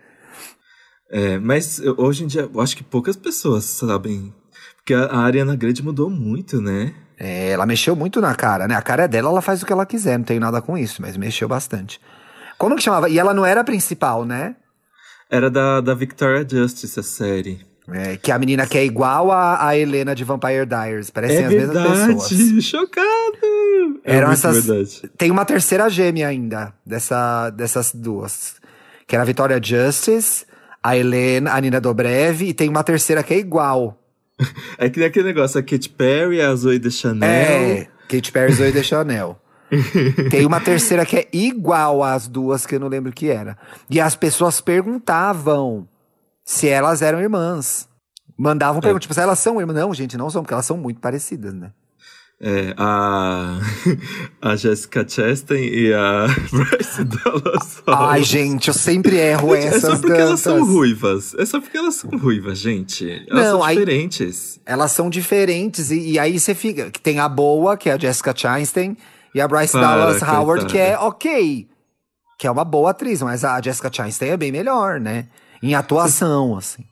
[1.10, 4.34] É, mas hoje em dia, eu acho que poucas pessoas sabem.
[4.76, 6.94] Porque a, a Ariana Grande mudou muito, né?
[7.18, 8.76] É, ela mexeu muito na cara, né?
[8.76, 11.02] A cara é dela, ela faz o que ela quiser, não tenho nada com isso,
[11.02, 12.02] mas mexeu bastante.
[12.58, 13.08] Como que chamava?
[13.08, 14.58] E ela não era a principal, né?
[15.30, 17.75] Era da, da Victoria Justice, a série.
[17.92, 21.10] É, que a menina que é igual a, a Helena de Vampire Diaries.
[21.12, 22.30] Parecem é as mesmas pessoas.
[22.32, 22.62] verdade!
[22.64, 24.00] Chocado!
[24.04, 25.02] É Eram muito essas- verdade.
[25.18, 28.56] Tem uma terceira gêmea ainda, dessa, dessas duas.
[29.08, 30.46] Que era a Victoria Justice,
[30.82, 34.00] a Helena, a Nina Dobrev, e tem uma terceira que é igual.
[34.78, 37.30] É que nem aquele negócio, a Katy Perry, a Zoe de Chanel.
[37.30, 39.40] É, Kate Perry e Zoe de Chanel.
[40.30, 43.58] Tem uma terceira que é igual às duas, que eu não lembro o que era.
[43.90, 45.88] E as pessoas perguntavam
[46.46, 47.90] se elas eram irmãs.
[48.38, 49.76] Mandavam perguntas, tipo, se elas são irmãs.
[49.76, 51.72] Não, gente, não são, porque elas são muito parecidas, né?
[52.42, 53.58] É, a,
[54.42, 58.12] a Jessica Chastain e a Bryce Dallas Howard.
[58.14, 61.34] Ai, gente, eu sempre erro É essas só porque elas são ruivas.
[61.36, 63.10] É só porque elas são ruivas, gente.
[63.30, 64.60] Elas Não, são aí- diferentes.
[64.66, 66.92] Elas são diferentes, e, e aí você fica.
[66.92, 68.98] que Tem a boa, que é a Jessica Chastain,
[69.34, 70.68] e a Bryce Para, Dallas Howard, coitada.
[70.74, 71.70] que é ok.
[72.38, 75.28] Que é uma boa atriz, mas a Jessica Chastain é bem melhor, né?
[75.66, 76.84] Em atuação, assim.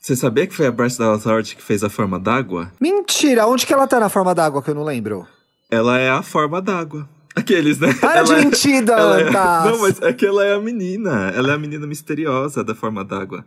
[0.00, 2.72] Você sabia que foi a Bryce Dallas Howard que fez a forma d'água?
[2.80, 5.26] Mentira, onde que ela tá na forma d'água que eu não lembro?
[5.70, 7.06] Ela é a forma d'água.
[7.36, 7.92] Aqueles, né?
[7.94, 9.30] Para ela de é- mentir, ela é-!
[9.30, 11.30] Não, mas é que ela é a menina.
[11.36, 13.44] Ela é a menina misteriosa da forma d'água.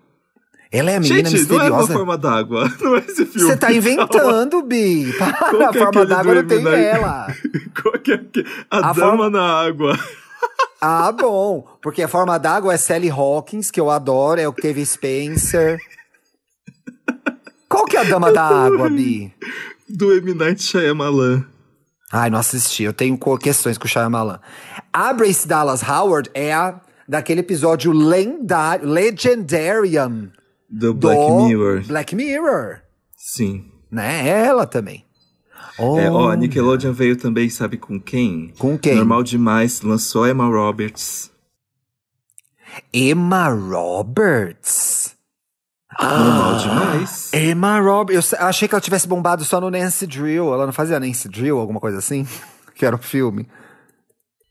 [0.72, 1.94] Ela é a menina Gente, não é uma misteriosa.
[1.94, 2.72] forma d'água.
[2.82, 3.48] Não é esse filme.
[3.50, 5.14] Você tá inventando, Bi.
[5.18, 6.62] Para, a é forma d'água não tem.
[6.64, 6.84] Night?
[6.84, 7.28] ela.
[7.82, 9.98] Qual que é que- A, A dama forma- na água.
[10.82, 11.68] Ah, bom.
[11.82, 15.80] Porque a forma d'água é Sally Hawkins, que eu adoro, é o Kevin Spencer.
[17.68, 19.34] Qual que é a dama da água, Bi?
[19.90, 20.34] Do M.
[20.34, 21.46] Night Shyamalan.
[22.12, 22.84] Ai, não assisti.
[22.84, 24.40] Eu tenho questões com o Shyamalan.
[24.94, 30.32] A Brace Dallas Howard é a daquele episódio lendário, Legendarium
[30.70, 31.84] Do do Black Mirror.
[31.86, 32.82] Black Mirror.
[33.18, 33.72] Sim.
[33.92, 34.28] Né?
[34.28, 35.06] É ela também.
[35.78, 38.54] Oh, É, ó, a Nickelodeon veio também, sabe com quem?
[38.58, 38.96] Com quem?
[38.96, 41.32] Normal demais, lançou a Emma Roberts.
[42.94, 45.16] Emma Roberts.
[46.00, 47.32] Normal demais.
[47.34, 48.34] Emma Roberts.
[48.34, 50.54] Eu achei que ela tivesse bombado só no Nancy Drill.
[50.54, 52.28] Ela não fazia Nancy Drill, alguma coisa assim?
[52.76, 53.48] Que era um filme.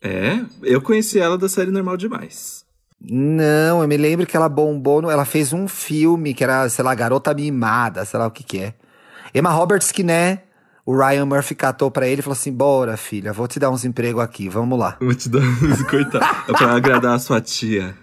[0.03, 2.65] É, eu conheci ela da série Normal Demais.
[2.99, 5.03] Não, eu me lembro que ela bombou.
[5.03, 8.43] No, ela fez um filme que era, sei lá, Garota Mimada, sei lá o que
[8.43, 8.75] que é.
[9.35, 10.44] Emma Roberts, que né?
[10.87, 13.85] O Ryan Murphy catou pra ele e falou assim: Bora, filha, vou te dar uns
[13.85, 14.97] empregos aqui, vamos lá.
[15.01, 16.25] Vou te dar uns coitado.
[16.49, 17.95] É pra agradar a sua tia.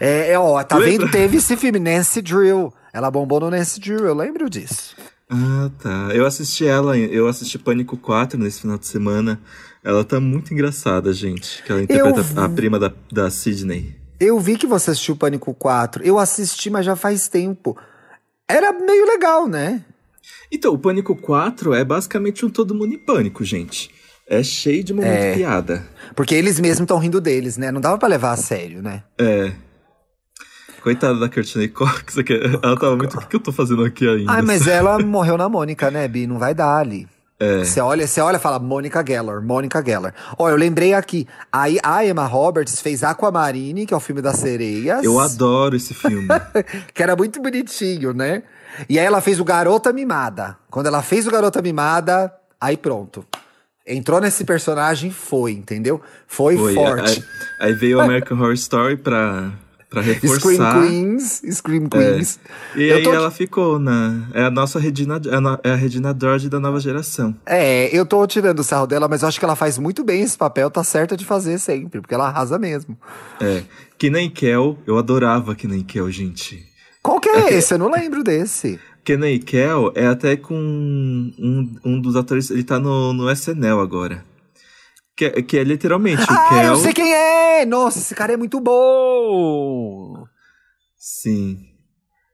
[0.00, 1.06] É, é, ó, tá Lembra?
[1.06, 1.10] vendo?
[1.10, 2.72] Teve esse filme, Nancy Drill.
[2.92, 4.94] Ela bombou no Nancy Drill, eu lembro disso.
[5.28, 6.08] Ah, tá.
[6.14, 9.40] Eu assisti ela, eu assisti Pânico 4 nesse final de semana.
[9.82, 11.62] Ela tá muito engraçada, gente.
[11.64, 13.96] Que ela interpreta vi- a prima da, da Sidney.
[14.20, 16.04] Eu vi que você assistiu Pânico 4.
[16.04, 17.76] Eu assisti, mas já faz tempo.
[18.48, 19.84] Era meio legal, né?
[20.50, 23.90] Então, o Pânico 4 é basicamente um Todo Mundo em Pânico, gente.
[24.28, 25.34] É cheio de momento É.
[25.34, 25.86] piada.
[26.14, 27.70] Porque eles mesmos estão rindo deles, né?
[27.70, 29.02] Não dava pra levar a sério, né?
[29.18, 29.52] É.
[30.82, 33.16] Coitada da Courtney Cox, que ela tava muito.
[33.16, 34.32] O que que eu tô fazendo aqui ainda?
[34.32, 36.26] Ai, mas ela morreu na Mônica, né, Bi?
[36.26, 37.08] Não vai dar ali.
[37.38, 37.64] É.
[37.64, 40.14] Você olha, você olha e fala Mônica Geller, Mônica Geller.
[40.38, 41.26] Ó, eu lembrei aqui.
[41.52, 45.04] Aí a Emma Roberts fez Aquamarine, que é o filme das sereias.
[45.04, 46.26] Eu adoro esse filme.
[46.94, 48.42] que era muito bonitinho, né?
[48.88, 50.56] E aí ela fez o Garota Mimada.
[50.70, 53.24] Quando ela fez o Garota Mimada, aí pronto.
[53.86, 56.00] Entrou nesse personagem, foi, entendeu?
[56.26, 56.74] Foi, Foi.
[56.74, 57.24] forte.
[57.60, 59.52] Aí, aí veio o American Horror Story pra,
[59.88, 60.40] pra reforçar.
[60.40, 62.40] Scream Queens, Scream Queens.
[62.74, 64.26] E Eu aí tô- ela ficou na.
[64.34, 65.20] É a nossa Regina.
[65.64, 67.32] É é a Regina George da nova geração.
[67.46, 70.20] É, eu tô tirando o sarro dela, mas eu acho que ela faz muito bem
[70.20, 72.98] esse papel, tá certa de fazer sempre, porque ela arrasa mesmo.
[73.40, 73.62] É.
[73.96, 76.66] Que nem Kel, eu adorava Que nem Kel, gente.
[77.06, 77.72] Qual que é esse?
[77.72, 78.80] Eu não lembro desse.
[79.04, 82.50] Kenny Kel é até com um, um dos atores.
[82.50, 84.24] Ele tá no, no SNL agora.
[85.16, 86.64] Que, é- que é literalmente o Ah, Kel.
[86.72, 87.64] eu sei quem é!
[87.64, 90.24] Nossa, esse cara é muito bom!
[90.98, 91.58] Sim.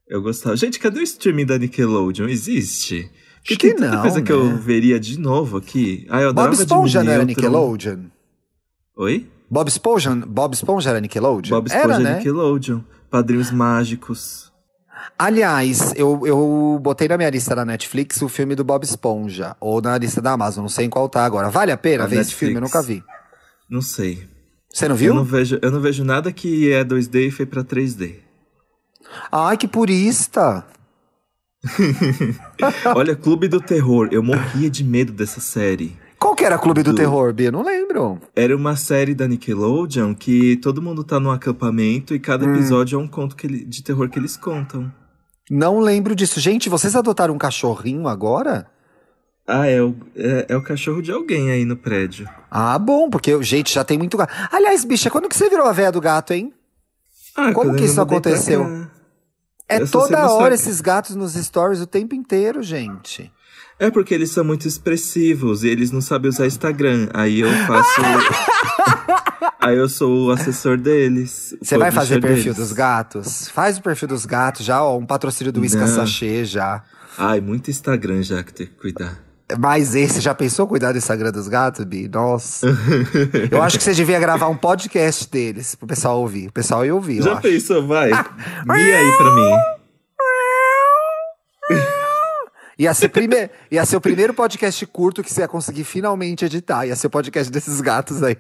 [0.09, 0.57] Eu gostava.
[0.57, 2.29] Gente, cadê o streaming da Nickelodeon?
[2.29, 3.11] Existe?
[3.47, 4.39] Porque Acho tem que tanta não, coisa que né?
[4.39, 6.07] eu veria de novo aqui.
[6.09, 7.25] Ah, eu Bob Esponja não era.
[7.25, 8.05] Nickelodeon?
[8.97, 9.27] Oi?
[9.51, 11.51] Bob Esponja, Bob Esponja era Nickelodeon?
[11.57, 12.17] Bob Esponja era, é né?
[12.19, 12.81] Nickelodeon.
[13.11, 14.52] Padrinhos Mágicos.
[15.19, 19.81] Aliás, eu, eu botei na minha lista da Netflix o filme do Bob Esponja, ou
[19.83, 21.51] na lista da Amazon, não sei em qual tá agora.
[21.51, 22.39] Vale a pena A ver esse Netflix.
[22.39, 22.55] filme?
[22.57, 23.03] Eu nunca vi.
[23.69, 24.29] Não sei.
[24.73, 25.15] Você não Eu viu?
[25.15, 28.17] não, vejo, eu não vejo nada que é 2D e foi pra 3D.
[29.31, 30.65] Ai, que purista!
[32.97, 34.09] Olha, Clube do Terror.
[34.11, 35.97] Eu morria de medo dessa série.
[36.23, 37.51] Qual que era Clube do Do- Terror, Bia?
[37.51, 38.21] Não lembro.
[38.37, 42.55] Era uma série da Nickelodeon que todo mundo tá num acampamento e cada Hum.
[42.55, 44.93] episódio é um conto ele- de terror que eles contam.
[45.51, 46.39] Não lembro disso.
[46.39, 48.69] Gente, vocês adotaram um cachorrinho agora?
[49.45, 52.29] Ah, é o, é, é o cachorro de alguém aí no prédio.
[52.49, 54.33] Ah, bom, porque, gente, já tem muito gato.
[54.53, 56.55] Aliás, bicha, quando que você virou a véia do gato, hein?
[57.37, 58.87] Ah, Como que isso aconteceu?
[59.69, 63.33] É Eu toda hora esses gatos nos stories o tempo inteiro, gente.
[63.83, 67.09] É porque eles são muito expressivos e eles não sabem usar Instagram.
[67.13, 68.01] Aí eu faço.
[69.59, 71.53] aí eu sou o assessor deles.
[71.61, 72.69] Você vai fazer perfil deles.
[72.69, 73.49] dos gatos?
[73.49, 75.97] Faz o perfil dos gatos já, ó, um patrocínio do Whiskas Não.
[75.97, 76.85] Sachê já.
[77.19, 79.19] Ai, muito Instagram já que tem que cuidar.
[79.59, 82.09] Mas esse, já pensou cuidar do Instagram dos gatos, Bi?
[82.09, 82.65] Nossa.
[83.51, 86.47] Eu acho que você devia gravar um podcast deles pro pessoal ouvir.
[86.47, 87.43] O pessoal ia ouvir, eu já acho.
[87.43, 88.11] pensou, vai?
[88.65, 89.82] Mia aí pra mim.
[92.83, 93.49] Ia ser, prime...
[93.71, 96.85] ia ser o primeiro podcast curto que você ia conseguir finalmente editar.
[96.85, 98.37] Ia ser o podcast desses gatos aí.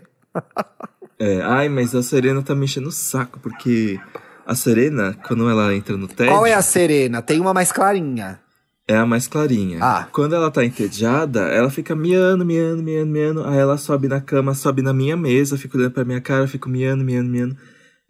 [1.16, 4.00] É, ai, mas a Serena tá me enchendo o saco, porque
[4.44, 7.22] a Serena, quando ela entra no TED, Qual é a Serena?
[7.22, 8.40] Tem uma mais clarinha.
[8.88, 9.78] é a mais clarinha.
[9.80, 10.08] Ah.
[10.10, 13.46] Quando ela tá entediada, ela fica miando, miando, miando, miando.
[13.46, 16.68] Aí ela sobe na cama, sobe na minha mesa, fica olhando pra minha cara, fico
[16.68, 17.56] miando, miando, miando.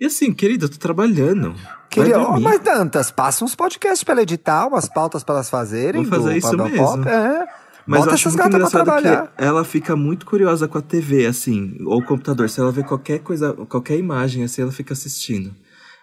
[0.02, 1.54] E assim, querida, eu tô trabalhando.
[1.88, 5.48] Queria, Vai oh, mas Dantas, passa uns podcasts pra ela editar, umas pautas pra elas
[5.48, 6.02] fazerem.
[6.02, 6.76] Vou fazer isso mesmo.
[6.76, 7.46] Pop, É.
[7.86, 9.28] Mas Bota eu acho essas muito engraçado trabalhar.
[9.28, 12.50] que ela fica muito curiosa com a TV, assim, ou o computador.
[12.50, 15.54] Se ela vê qualquer coisa, qualquer imagem, assim, ela fica assistindo.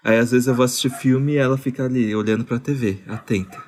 [0.01, 3.61] Aí às vezes eu vou assistir filme e ela fica ali olhando pra TV, atenta.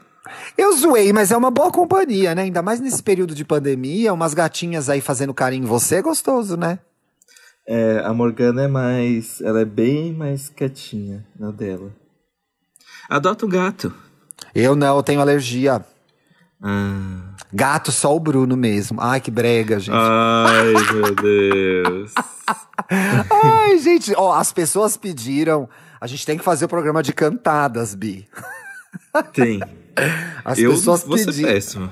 [0.58, 2.44] Eu zoei, mas é uma boa companhia, né?
[2.44, 6.56] Ainda mais nesse período de pandemia, umas gatinhas aí fazendo carinho em você é gostoso,
[6.56, 6.80] né?
[7.74, 9.40] É, a Morgana é mais.
[9.40, 11.90] Ela é bem mais quietinha na dela.
[13.10, 13.94] Adota um gato.
[14.54, 15.82] Eu não, eu tenho alergia.
[16.62, 17.34] Ah.
[17.54, 19.00] Gato, só o Bruno mesmo.
[19.00, 19.96] Ai, que brega, gente.
[19.96, 22.14] Ai, meu Deus.
[23.32, 25.70] Ai, gente, ó, as pessoas pediram.
[26.02, 28.28] A gente tem que fazer o programa de cantadas, Bi.
[29.32, 29.62] Tem.
[30.44, 31.54] As eu pessoas vou ser pediram.
[31.54, 31.90] péssimo.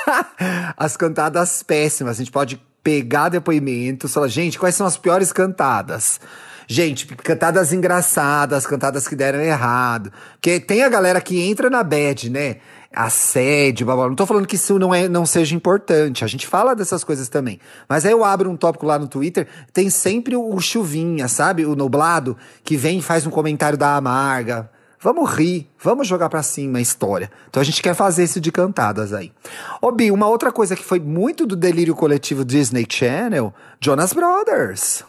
[0.78, 2.16] As cantadas péssimas.
[2.16, 6.20] A gente pode pegar depoimentos, falar, gente, quais são as piores cantadas?
[6.66, 10.12] Gente, cantadas engraçadas, cantadas que deram errado.
[10.34, 12.56] Porque tem a galera que entra na bad, né?
[12.94, 14.08] Assédio, blá, blá.
[14.08, 16.24] Não tô falando que isso não, é, não seja importante.
[16.24, 17.58] A gente fala dessas coisas também.
[17.88, 21.66] Mas aí eu abro um tópico lá no Twitter, tem sempre o chuvinha, sabe?
[21.66, 24.70] O nublado, que vem e faz um comentário da amarga.
[25.00, 27.30] Vamos rir, vamos jogar pra cima a história.
[27.48, 29.32] Então a gente quer fazer isso de cantadas aí.
[29.80, 35.04] Ô Bi, uma outra coisa que foi muito do delírio coletivo Disney Channel, Jonas Brothers.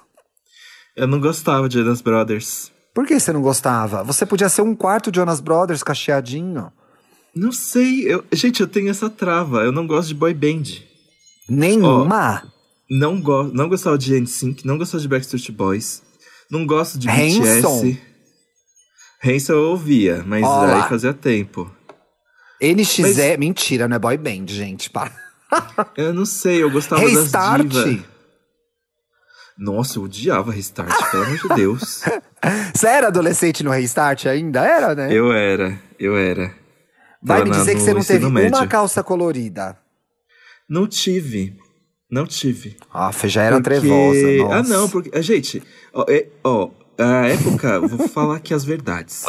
[0.95, 2.71] Eu não gostava de Jonas Brothers.
[2.93, 4.03] Por que você não gostava?
[4.03, 6.71] Você podia ser um quarto Jonas Brothers cacheadinho.
[7.35, 8.03] Não sei.
[8.05, 8.23] Eu...
[8.31, 9.63] Gente, eu tenho essa trava.
[9.63, 10.63] Eu não gosto de boy band.
[11.49, 12.43] Nenhuma.
[12.89, 13.43] Não, go...
[13.43, 16.01] não gostava de NSYNC, não gostava de Backstreet Boys.
[16.49, 17.81] Não gosto de Hanson.
[17.81, 18.14] BTS.
[19.25, 20.83] Hanson eu ouvia, mas Ó lá.
[20.83, 21.71] aí fazia tempo.
[22.61, 23.37] NX Mas- é.
[23.37, 24.89] Mentira, não é boy band, gente.
[24.89, 25.11] Para.
[25.95, 27.61] Eu não sei, eu gostava das Restart.
[27.67, 27.99] divas.
[29.57, 32.01] Nossa, eu odiava Restart, pelo amor de Deus.
[32.75, 34.65] Você era adolescente no Restart ainda?
[34.65, 35.13] Era, né?
[35.13, 36.53] Eu era, eu era.
[37.21, 38.57] Vai Tava me na- dizer que no você não teve médio.
[38.57, 39.77] uma calça colorida.
[40.69, 41.55] Não tive.
[42.11, 42.75] Não tive.
[42.93, 44.37] Ah, já era Porque- trevosa.
[44.43, 44.55] Nossa.
[44.55, 45.21] Ah, não, porque.
[45.21, 45.63] Gente,
[45.93, 49.23] ó, é- ó, a época, vou falar aqui as verdades.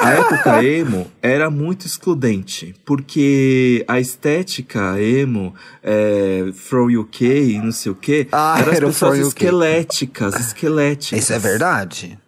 [0.00, 7.92] A época emo era muito excludente, porque a estética emo, é, from UK, não sei
[7.92, 11.22] o quê, Ah, eram era pessoas esqueléticas, esqueléticas.
[11.22, 12.18] Isso é verdade?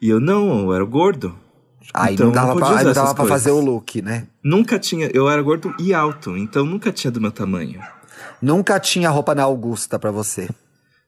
[0.00, 1.34] E eu não, eu era gordo.
[1.92, 4.26] Aí Então, não dava, não pra, aí não dava pra fazer o look, né?
[4.42, 7.80] Nunca tinha, eu era gordo e alto, então nunca tinha do meu tamanho.
[8.40, 10.48] Nunca tinha roupa na Augusta pra você.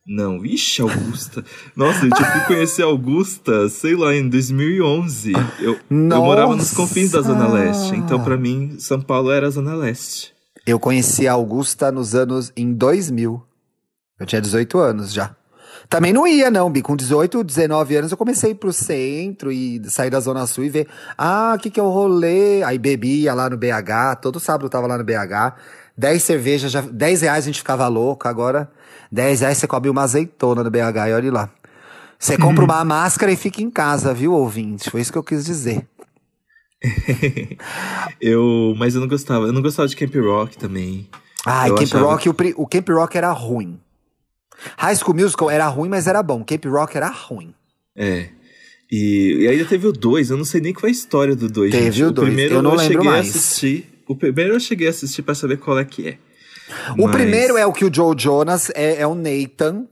[0.07, 1.45] Não, ixi, Augusta.
[1.77, 5.33] Nossa, gente, eu fui conhecer Augusta, sei lá, em 2011.
[5.61, 9.51] Eu, eu morava nos confins da Zona Leste, então pra mim, São Paulo era a
[9.51, 10.33] Zona Leste.
[10.67, 13.43] Eu conheci a Augusta nos anos em 2000.
[14.19, 15.35] Eu tinha 18 anos já.
[15.89, 16.83] Também não ia, não, Bi.
[16.83, 20.65] Com 18, 19 anos, eu comecei a ir pro centro e sair da Zona Sul
[20.65, 20.89] e ver.
[21.19, 22.63] Ah, o que, que é o rolê?
[22.63, 25.55] Aí bebia lá no BH, todo sábado eu tava lá no BH.
[25.97, 28.27] 10 cervejas, já, 10 reais a gente ficava louco.
[28.27, 28.71] Agora,
[29.13, 31.51] 10 reais você come uma azeitona no BH e olha lá.
[32.19, 34.91] Você compra uma máscara e fica em casa, viu, ouvinte?
[34.91, 35.87] Foi isso que eu quis dizer.
[38.21, 39.47] Eu, mas eu não gostava.
[39.47, 41.09] Eu não gostava de Camp Rock também.
[41.67, 43.79] Eu Camp achava- Rock, o, o Camp Rock era ruim.
[44.79, 46.45] High School Musical era ruim, mas era bom.
[46.45, 47.55] Camp Rock era ruim.
[47.97, 48.29] É.
[48.91, 51.49] E, e ainda teve o 2, eu não sei nem qual é a história do
[51.49, 51.73] 2.
[51.73, 52.05] Teve gente.
[52.05, 53.27] o dois, primeiro eu não eu lembro cheguei mais.
[53.27, 54.03] a assistir.
[54.07, 56.19] O primeiro eu cheguei a assistir pra saber qual é que é.
[56.99, 59.87] O Mas- primeiro é o que o Joe Jonas é, é o Nathan.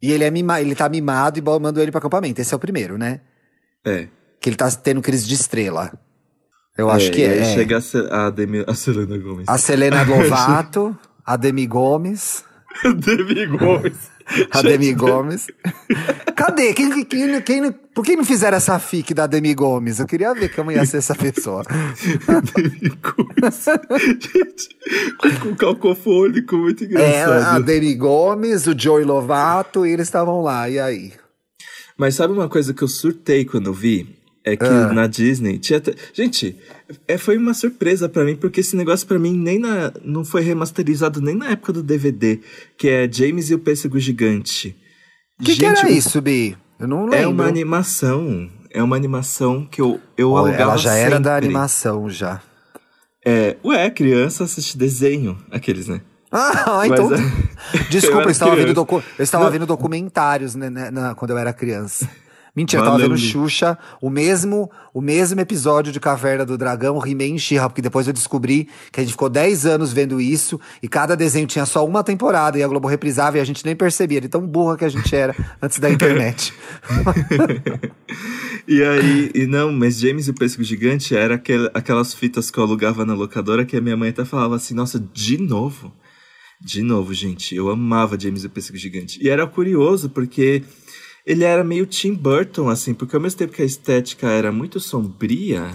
[0.00, 2.40] E ele, é mima, ele tá mimado e mandou ele pro acampamento.
[2.40, 3.20] Esse é o primeiro, né?
[3.84, 4.06] É.
[4.40, 5.92] Que ele tá tendo crise de estrela.
[6.76, 7.38] Eu acho que é.
[7.38, 7.44] é.
[7.54, 9.48] chega a, a, Demi, a Selena Gomes.
[9.48, 12.44] A Selena Lovato, a Demi Gomes.
[12.84, 14.10] Demi Gomes.
[14.50, 15.46] A Demi Gomes.
[16.36, 16.72] Cadê?
[16.74, 19.98] Quem, quem, quem, por que não fizeram essa fic da Demi Gomes?
[19.98, 21.64] Eu queria ver como ia ser essa pessoa.
[22.54, 23.64] Demi Gomes.
[24.20, 24.68] Gente,
[25.40, 27.56] com calcofônico, muito É, engraçado.
[27.56, 30.68] a Demi Gomes, o Joey Lovato, e eles estavam lá.
[30.68, 31.12] E aí?
[31.96, 34.17] Mas sabe uma coisa que eu surtei quando eu vi?
[34.52, 34.92] É que Ah.
[34.92, 35.82] na Disney tinha.
[36.12, 36.56] Gente,
[37.06, 40.42] é, foi uma surpresa pra mim, porque esse negócio pra mim nem na, não foi
[40.42, 42.40] remasterizado nem na época do DVD,
[42.78, 44.76] que é James e o Pêssego Gigante.
[45.40, 46.56] O que, que era isso, Bi?
[46.78, 47.16] Eu não lembro.
[47.18, 48.48] É uma animação.
[48.70, 51.46] É uma animação que eu, eu Olha, alugava ela já era da sempre.
[51.46, 52.40] animação, já.
[53.26, 56.00] É, ué, criança assiste desenho, aqueles, né?
[56.30, 57.10] Ah, Mas, então.
[57.14, 59.02] é, Desculpa, eu eu, estava, vendo docu...
[59.18, 59.50] eu estava Não.
[59.50, 62.08] vendo documentários né, né, na- quando eu era criança.
[62.58, 67.36] Mentira, Valeu, tava vendo Xuxa, o mesmo, o mesmo episódio de Caverna do Dragão, He-Man
[67.36, 70.88] e she porque depois eu descobri que a gente ficou 10 anos vendo isso e
[70.88, 74.20] cada desenho tinha só uma temporada e a Globo reprisava e a gente nem percebia,
[74.20, 76.52] de tão burra que a gente era antes da internet.
[78.66, 82.58] e aí, e não, mas James e o Pêssego Gigante era aquel, aquelas fitas que
[82.58, 85.92] eu alugava na locadora que a minha mãe até falava assim, nossa, de novo?
[86.60, 89.20] De novo, gente, eu amava James e o Pêssego Gigante.
[89.22, 90.64] E era curioso porque
[91.28, 94.80] ele era meio Tim Burton, assim, porque ao mesmo tempo que a estética era muito
[94.80, 95.70] sombria,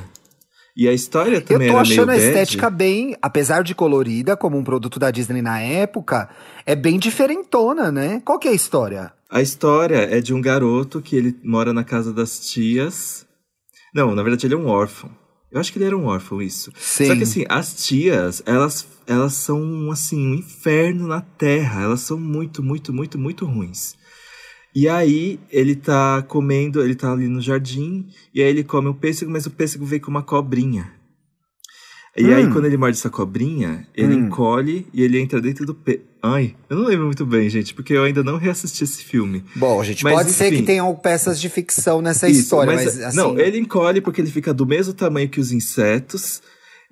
[0.76, 4.36] e a história também era meio Eu tô achando a estética bem, apesar de colorida,
[4.36, 6.28] como um produto da Disney na época,
[6.66, 8.20] é bem diferentona, né?
[8.26, 9.14] Qual que é a história?
[9.30, 13.24] A história é de um garoto que ele mora na casa das tias.
[13.94, 15.12] Não, na verdade ele é um órfão.
[15.52, 16.72] Eu acho que ele era um órfão, isso.
[16.76, 17.06] Sim.
[17.06, 21.84] Só que assim, as tias, elas, elas são assim, um inferno na terra.
[21.84, 23.94] Elas são muito, muito, muito, muito ruins.
[24.76, 28.94] E aí ele tá comendo, ele tá ali no jardim, e aí ele come o
[28.94, 30.92] pêssego, mas o pêssego veio com uma cobrinha.
[32.16, 32.36] E hum.
[32.36, 34.28] aí, quando ele morde essa cobrinha, ele hum.
[34.28, 36.02] encolhe e ele entra dentro do pe...
[36.22, 39.44] Ai, eu não lembro muito bem, gente, porque eu ainda não reassisti esse filme.
[39.56, 42.86] Bom, gente, mas, pode enfim, ser que tenham peças de ficção nessa isso, história, mas,
[42.86, 43.18] mas assim...
[43.18, 46.42] Não, ele encolhe porque ele fica do mesmo tamanho que os insetos.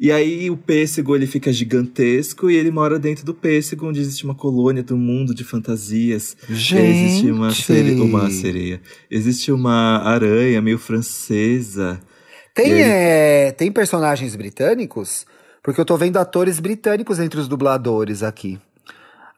[0.02, 4.26] E aí o pêssego ele fica gigantesco e ele mora dentro do pêssego, onde existe
[4.26, 6.36] uma colônia do mundo de fantasias.
[6.50, 6.82] Gente.
[6.82, 8.82] Existe uma sereia, uma sereia.
[9.12, 12.02] Existe uma aranha meio francesa.
[12.56, 12.82] Tem, ele...
[12.82, 15.24] é, tem personagens britânicos?
[15.62, 18.60] Porque eu tô vendo atores britânicos entre os dubladores aqui.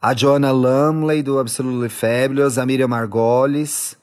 [0.02, 3.98] A Joanna Lumley, do Absolutely Fabulous, a Miriam Margolis.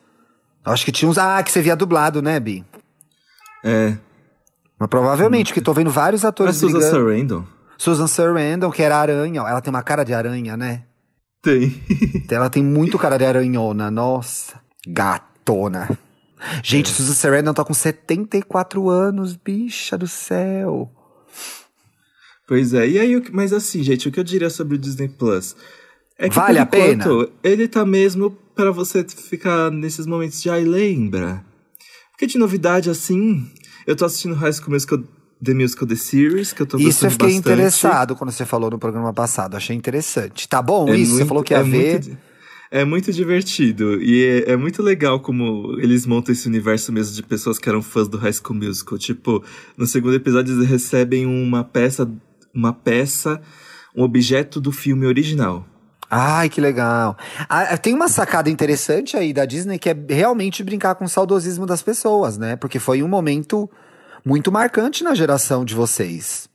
[0.62, 1.16] Acho que tinha uns...
[1.16, 2.62] Ah, que você via dublado, né, Bi?
[3.64, 3.96] É,
[4.80, 6.62] mas provavelmente, que tô vendo vários atores.
[6.62, 7.44] Mas Susan Sarandon.
[7.76, 9.42] Susan Sarandon, que era aranha.
[9.42, 10.84] Ela tem uma cara de aranha, né?
[11.42, 11.82] Tem.
[12.30, 13.90] ela tem muito cara de aranhona.
[13.90, 14.58] Nossa.
[14.88, 15.98] Gatona.
[16.64, 16.94] Gente, é.
[16.94, 20.90] Susan Sarandon tá com 74 anos, bicha do céu.
[22.48, 22.88] Pois é.
[22.88, 25.54] E aí, mas assim, gente, o que eu diria sobre o Disney Plus?
[26.18, 27.04] É que vale a pena.
[27.44, 31.44] Ele tá mesmo para você ficar nesses momentos de ai, lembra.
[32.12, 33.46] Porque de novidade assim,
[33.86, 35.02] eu tô assistindo High School Musical,
[35.42, 37.40] The Musical The Series, que eu tô gostando Isso eu fiquei bastante.
[37.40, 39.56] interessado quando você falou no programa passado.
[39.56, 40.48] Achei interessante.
[40.48, 41.12] Tá bom é isso?
[41.12, 41.92] Muito, você falou que ia é ver.
[41.92, 42.18] Muito,
[42.70, 44.00] é muito divertido.
[44.02, 47.82] E é, é, muito legal como eles montam esse universo mesmo de pessoas que eram
[47.82, 48.98] fãs do High School Musical.
[48.98, 49.42] Tipo,
[49.76, 52.10] no segundo episódio eles recebem uma peça,
[52.54, 53.40] uma peça,
[53.96, 55.66] um objeto do filme original.
[56.10, 57.16] Ai, que legal.
[57.48, 61.64] Ah, tem uma sacada interessante aí da Disney que é realmente brincar com o saudosismo
[61.66, 62.56] das pessoas, né?
[62.56, 63.70] Porque foi um momento
[64.24, 66.48] muito marcante na geração de vocês.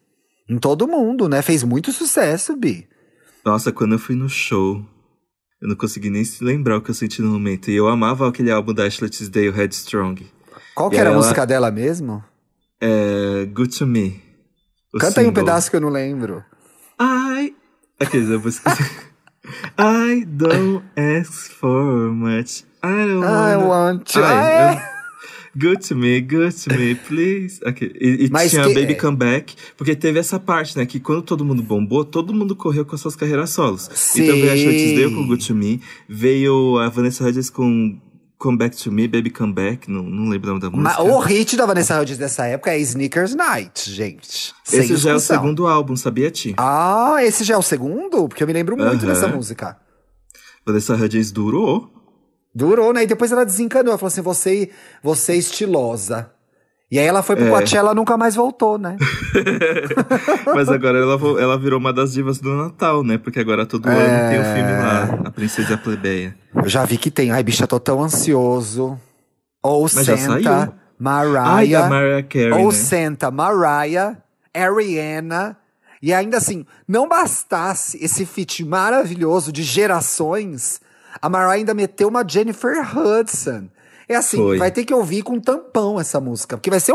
[0.49, 1.41] Em todo mundo, né?
[1.41, 2.85] Fez muito sucesso, Bi.
[3.45, 4.85] Nossa, quando eu fui no show,
[5.61, 7.71] eu não consegui nem se lembrar o que eu senti no momento.
[7.71, 10.29] E eu amava aquele álbum da Ashley Tisdale, Headstrong.
[10.75, 11.17] Qual que era ela...
[11.17, 12.21] a música dela mesmo?
[12.81, 13.45] É.
[13.45, 14.21] Good to Me.
[14.91, 15.23] Canta single.
[15.23, 16.43] aí um pedaço que eu não lembro.
[16.99, 17.55] Ai.
[17.99, 18.85] Aqueles, eu vou esquecer.
[19.77, 22.63] I don't ask for much.
[22.83, 24.23] I don't I want to.
[24.23, 24.95] Ai,
[25.57, 27.61] Good to me, good to me, please.
[27.65, 27.89] Okay.
[27.99, 28.73] E, e tinha que...
[28.73, 30.85] Baby Come Back, porque teve essa parte, né?
[30.85, 33.89] Que quando todo mundo bombou, todo mundo correu com suas carreiras solos.
[33.93, 34.23] Sim.
[34.23, 37.97] Então veio a Shorts Dale com Good to Me, veio a Vanessa Hudgens com
[38.37, 41.03] Come Back to Me, Baby Come Back, não, não lembro o nome da música.
[41.03, 44.53] Mas o hit da Vanessa Hudgens dessa época é Sneakers Night, gente.
[44.63, 44.97] Sem esse discussão.
[44.97, 46.53] já é o segundo álbum, sabia, Ti?
[46.57, 48.27] Ah, esse já é o segundo?
[48.27, 49.05] Porque eu me lembro muito uh -huh.
[49.07, 49.77] dessa música.
[50.65, 51.91] Vanessa Hudgens durou.
[52.53, 53.03] Durou, né?
[53.03, 53.91] E depois ela desencanou.
[53.91, 54.69] Ela falou assim: você,
[55.03, 56.31] você é estilosa.
[56.91, 57.49] E aí ela foi pro é.
[57.49, 58.95] Coachella e nunca mais voltou, né?
[60.53, 63.17] Mas agora ela, ela virou uma das divas do Natal, né?
[63.17, 63.91] Porque agora todo é...
[63.91, 66.35] ano tem o um filme lá, A Princesa Plebeia.
[66.53, 67.31] Eu já vi que tem.
[67.31, 68.99] Ai, bicha, tô tão ansioso.
[69.63, 71.43] Ou Mas Santa, Mariah.
[71.43, 72.71] Ai, Mariah Carey, Ou né?
[72.71, 74.17] Santa, Mariah,
[74.53, 75.57] Ariana.
[76.01, 80.79] E ainda assim, não bastasse esse feat maravilhoso de gerações,
[81.19, 83.69] a Mariah ainda meteu uma Jennifer Hudson.
[84.07, 84.57] É assim, Foi.
[84.57, 86.93] vai ter que ouvir com tampão essa música, porque vai ser.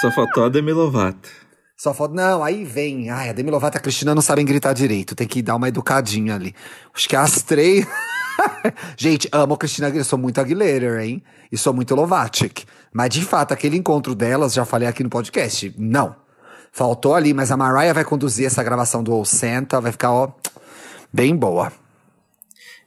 [0.00, 1.44] Só faltou a Demi Lovato.
[1.76, 2.14] Só falta.
[2.14, 3.10] Não, aí vem.
[3.10, 5.14] Ai, a Demi Lovato e a Cristina não sabem gritar direito.
[5.14, 6.54] Tem que dar uma educadinha ali.
[6.94, 7.86] Acho que as três.
[8.96, 10.04] Gente, amo a Cristina Aguilera.
[10.04, 11.22] Sou muito Aguilera, hein?
[11.50, 12.64] E sou muito Lovatic.
[12.92, 15.74] Mas de fato, aquele encontro delas, já falei aqui no podcast.
[15.76, 16.16] Não.
[16.72, 19.80] Faltou ali, mas a Mariah vai conduzir essa gravação do Old Santa.
[19.80, 20.32] Vai ficar, ó,
[21.12, 21.72] bem boa.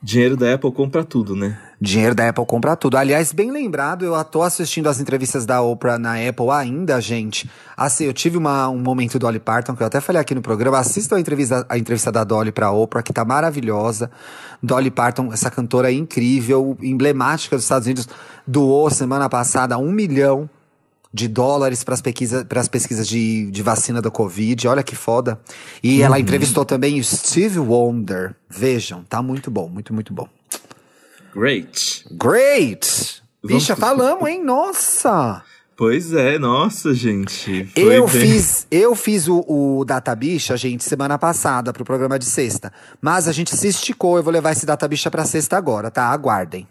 [0.01, 1.59] Dinheiro da Apple compra tudo, né?
[1.79, 2.97] Dinheiro da Apple compra tudo.
[2.97, 7.49] Aliás, bem lembrado, eu tô assistindo as entrevistas da Oprah na Apple ainda, gente.
[7.75, 10.41] Assim, eu tive uma, um momento do Dolly Parton, que eu até falei aqui no
[10.41, 10.79] programa.
[10.79, 14.09] Assistam a entrevista, a entrevista da Dolly pra Oprah, que tá maravilhosa.
[14.61, 18.09] Dolly Parton, essa cantora incrível, emblemática dos Estados Unidos,
[18.45, 20.49] doou semana passada um milhão
[21.13, 24.67] de dólares para as pesquisas, pesquisas de, de vacina da Covid.
[24.67, 25.39] Olha que foda.
[25.83, 26.05] E uhum.
[26.05, 28.35] ela entrevistou também o Steve Wonder.
[28.49, 30.27] Vejam, tá muito bom, muito, muito bom.
[31.37, 32.03] Great.
[32.13, 33.21] Great!
[33.45, 34.43] Bicha, falamos, hein?
[34.43, 35.43] Nossa!
[35.75, 37.71] Pois é, nossa, gente.
[37.75, 38.21] eu bem...
[38.21, 42.73] fiz, eu fiz o, o Data Bicha, gente, semana passada pro programa de sexta.
[42.99, 46.07] Mas a gente se esticou, eu vou levar esse Data Bicha pra sexta agora, tá?
[46.07, 46.67] Aguardem.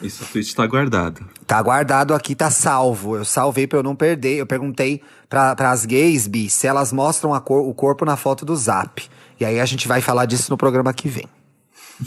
[0.00, 1.26] Esse tweet tá guardado.
[1.44, 3.16] Tá guardado aqui, tá salvo.
[3.16, 4.36] Eu salvei pra eu não perder.
[4.36, 8.54] Eu perguntei pra, pras gays, Bi, se elas mostram cor, o corpo na foto do
[8.54, 9.02] zap.
[9.40, 11.26] E aí a gente vai falar disso no programa que vem.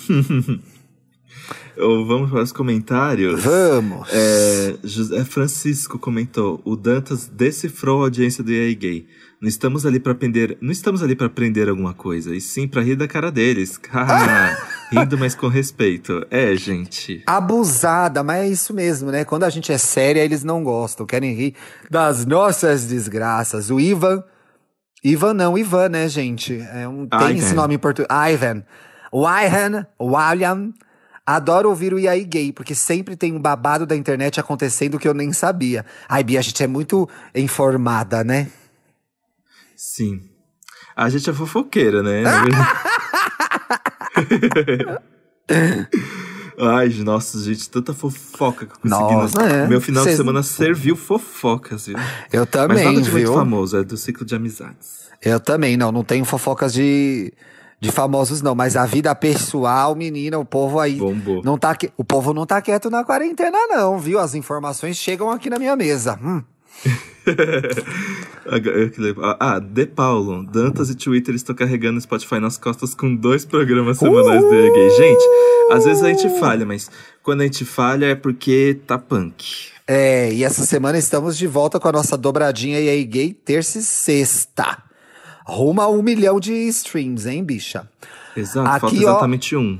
[1.82, 3.44] Vamos para os comentários?
[3.44, 4.08] Vamos!
[4.14, 9.08] É, José Francisco comentou: o Dantas decifrou a audiência do EA Gay.
[9.42, 12.84] Não estamos ali para aprender, não estamos ali para aprender alguma coisa, e sim para
[12.84, 13.82] rir da cara deles.
[14.94, 16.24] Rindo, mas com respeito.
[16.30, 17.24] É, gente.
[17.26, 19.26] Abusada, mas é isso mesmo, né?
[19.26, 21.56] Quando a gente é séria, eles não gostam, querem rir
[21.90, 23.72] das nossas desgraças.
[23.72, 24.24] O Ivan,
[25.04, 26.62] Ivan não, Ivan, né, gente?
[26.72, 27.34] É um, tem Ivan.
[27.34, 28.08] esse nome em português.
[28.12, 28.64] Ivan.
[29.12, 30.72] O Ivan, o William
[31.36, 35.14] Adoro ouvir o IAI gay, porque sempre tem um babado da internet acontecendo que eu
[35.14, 35.86] nem sabia.
[36.10, 38.48] Ai, Bia, a gente é muito informada, né?
[39.76, 40.22] Sim.
[40.96, 42.24] A gente é fofoqueira, né?
[46.60, 49.14] Ai, nossa, gente, tanta fofoca que eu consegui.
[49.14, 49.68] Nossa, é.
[49.68, 50.16] Meu final Cês...
[50.16, 51.98] de semana serviu fofocas, viu?
[52.32, 53.30] Eu também, Mas nada de viu?
[53.30, 55.10] muito famoso, é do ciclo de amizades.
[55.22, 57.34] Eu também, não, não tenho fofocas de
[57.82, 61.42] de famosos não, mas a vida pessoal, menina, o povo aí Bombou.
[61.44, 64.20] não tá o povo não tá quieto na quarentena não, viu?
[64.20, 66.20] As informações chegam aqui na minha mesa.
[66.24, 66.44] Hum.
[69.40, 73.98] ah, De Paulo, Dantas e Twitter estão carregando o Spotify nas costas com dois programas
[73.98, 74.50] semanais uh!
[74.50, 74.90] de gay.
[74.92, 75.24] Gente,
[75.72, 76.90] às vezes a gente falha, mas
[77.24, 79.72] quando a gente falha é porque tá punk.
[79.88, 83.80] É, e essa semana estamos de volta com a nossa dobradinha e aí gay terça
[83.80, 84.91] e sexta.
[85.46, 87.88] Rumo a um milhão de streams, hein, bicha?
[88.36, 89.80] Exato, aqui, falta exatamente ó, um.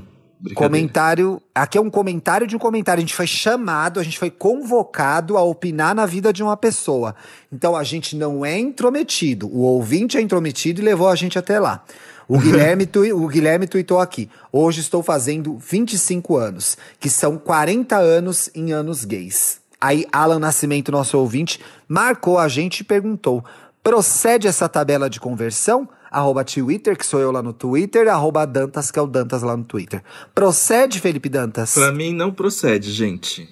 [0.54, 1.40] Comentário.
[1.54, 2.98] Aqui é um comentário de um comentário.
[2.98, 7.14] A gente foi chamado, a gente foi convocado a opinar na vida de uma pessoa.
[7.52, 9.46] Então a gente não é intrometido.
[9.46, 11.84] O ouvinte é intrometido e levou a gente até lá.
[12.26, 14.28] O Guilherme, tu, o Guilherme tweetou aqui.
[14.50, 19.60] Hoje estou fazendo 25 anos, que são 40 anos em anos gays.
[19.80, 23.44] Aí Alan Nascimento, nosso ouvinte, marcou a gente e perguntou:
[23.82, 25.88] Procede essa tabela de conversão?
[26.10, 29.56] Arroba Twitter, que sou eu lá no Twitter, arroba Dantas, que é o Dantas lá
[29.56, 30.02] no Twitter.
[30.34, 31.74] Procede, Felipe Dantas?
[31.74, 33.48] Pra mim não procede, gente.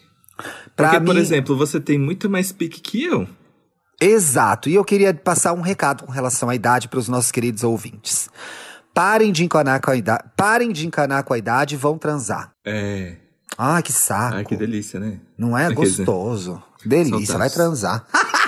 [0.76, 1.06] Pra Porque, mim...
[1.06, 3.26] por exemplo, você tem muito mais pique que eu.
[4.00, 4.68] Exato.
[4.68, 8.30] E eu queria passar um recado com relação à idade para os nossos queridos ouvintes.
[8.94, 10.24] Parem de encanar com a idade.
[10.36, 12.50] Parem de encanar com a idade e vão transar.
[12.64, 13.16] É.
[13.58, 14.36] Ai, que saco.
[14.36, 15.20] Ai, que delícia, né?
[15.36, 16.62] Não é gostoso.
[16.84, 18.06] Delícia, vai transar.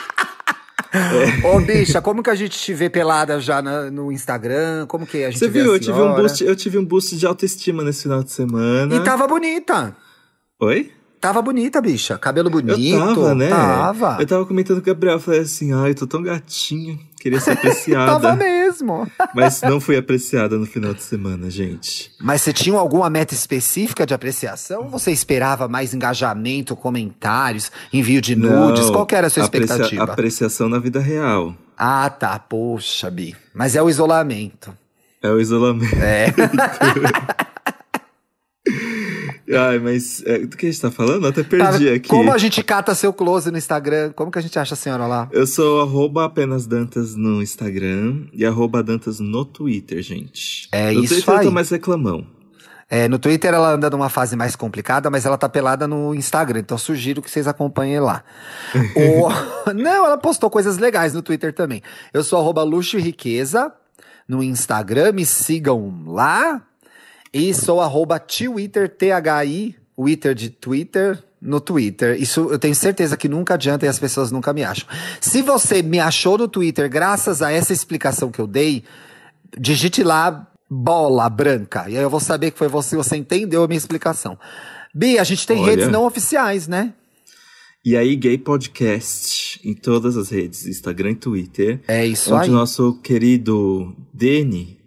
[0.93, 1.47] É.
[1.49, 4.87] Ô, bicha, como que a gente te vê pelada já na, no Instagram?
[4.87, 7.27] Como que a gente Você viu, eu tive, um boost, eu tive um boost de
[7.27, 8.95] autoestima nesse final de semana.
[8.95, 9.97] E tava bonita.
[10.61, 10.93] Oi?
[11.21, 12.19] Tava bonita, bicha.
[12.19, 12.79] Cabelo bonito.
[12.79, 13.49] Eu tava, né?
[13.49, 14.17] Tava.
[14.21, 16.99] Eu tava comentando com o Gabriel, falei assim, ai, tô tão gatinha.
[17.21, 18.13] Queria ser apreciada.
[18.13, 18.62] Tava mesmo.
[19.35, 22.13] Mas não fui apreciada no final de semana, gente.
[22.21, 24.85] Mas você tinha alguma meta específica de apreciação?
[24.85, 28.87] Ou você esperava mais engajamento, comentários, envio de nudes?
[28.87, 29.85] Não, Qual era a sua expectativa?
[29.85, 31.55] Aprecia apreciação na vida real.
[31.77, 32.39] Ah, tá.
[32.39, 33.37] Poxa, Bi.
[33.55, 34.73] Mas é o isolamento.
[35.23, 35.97] É o isolamento.
[35.97, 36.27] É.
[39.51, 41.25] Ai, mas é, do que a gente tá falando?
[41.25, 42.09] Eu até perdi tá, aqui.
[42.09, 44.13] Como a gente cata seu close no Instagram?
[44.13, 45.29] Como que a gente acha a senhora lá?
[45.33, 50.69] Eu sou arroba apenas Dantas no Instagram e arroba Dantas no Twitter, gente.
[50.71, 51.41] É no isso Twitter aí.
[51.41, 52.27] eu tô mais reclamão.
[52.89, 56.61] É, no Twitter ela anda numa fase mais complicada, mas ela tá pelada no Instagram,
[56.61, 58.23] então sugiro que vocês acompanhem lá.
[58.95, 59.73] o...
[59.73, 61.83] Não, ela postou coisas legais no Twitter também.
[62.13, 63.73] Eu sou arroba luxo e riqueza
[64.29, 66.61] no Instagram, me sigam lá.
[67.33, 72.21] E sou arroba Twitter, T-H-I, Twitter de Twitter, no Twitter.
[72.21, 74.87] Isso eu tenho certeza que nunca adianta e as pessoas nunca me acham.
[75.21, 78.85] Se você me achou no Twitter graças a essa explicação que eu dei,
[79.59, 81.89] digite lá bola branca.
[81.89, 84.39] E aí eu vou saber que foi você, você entendeu a minha explicação.
[84.95, 85.71] Bi, a gente tem Olha.
[85.71, 86.95] redes não oficiais, né?
[87.85, 91.81] E aí, Gay Podcast em todas as redes, Instagram e Twitter.
[91.89, 92.51] É isso onde aí.
[92.51, 94.82] o nosso querido Deni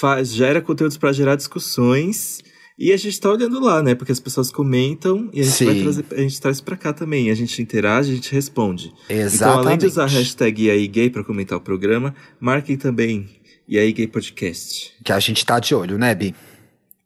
[0.00, 2.40] faz, gera conteúdos para gerar discussões
[2.78, 3.94] E a gente tá olhando lá, né?
[3.94, 7.28] Porque as pessoas comentam e a gente vai trazer, a gente traz pra cá também.
[7.28, 8.92] A gente interage, a gente responde.
[9.08, 9.34] Exatamente.
[9.34, 13.28] Então, além de usar a hashtag e aí gay pra comentar o programa, marquem também
[13.66, 14.94] e aí gay podcast.
[15.04, 16.34] Que a gente tá de olho, né, Bi?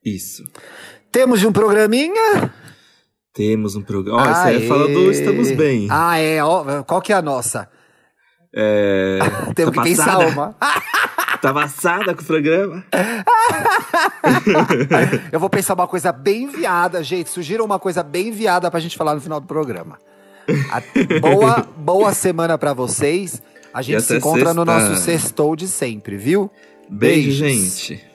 [0.05, 0.45] Isso.
[1.11, 2.53] Temos um programinha?
[3.33, 4.23] Temos um programa.
[4.23, 5.89] Ó, isso aí fala do Estamos Bem.
[5.91, 6.45] Ah, é.
[6.45, 7.69] Ó, qual que é a nossa?
[8.55, 9.19] É.
[9.57, 10.29] Temos que pensar passada?
[10.29, 10.57] uma.
[11.43, 12.85] Tá passada com o programa?
[15.33, 17.29] Eu vou pensar uma coisa bem viada, gente.
[17.31, 19.99] Sugiram uma coisa bem viada pra gente falar no final do programa.
[20.71, 20.81] A-
[21.21, 23.43] boa, boa semana pra vocês.
[23.75, 24.89] A gente se encontra no sexta.
[24.89, 26.49] nosso sextou de sempre, viu?
[26.89, 27.79] Beijo, Beijos.
[27.89, 28.12] gente.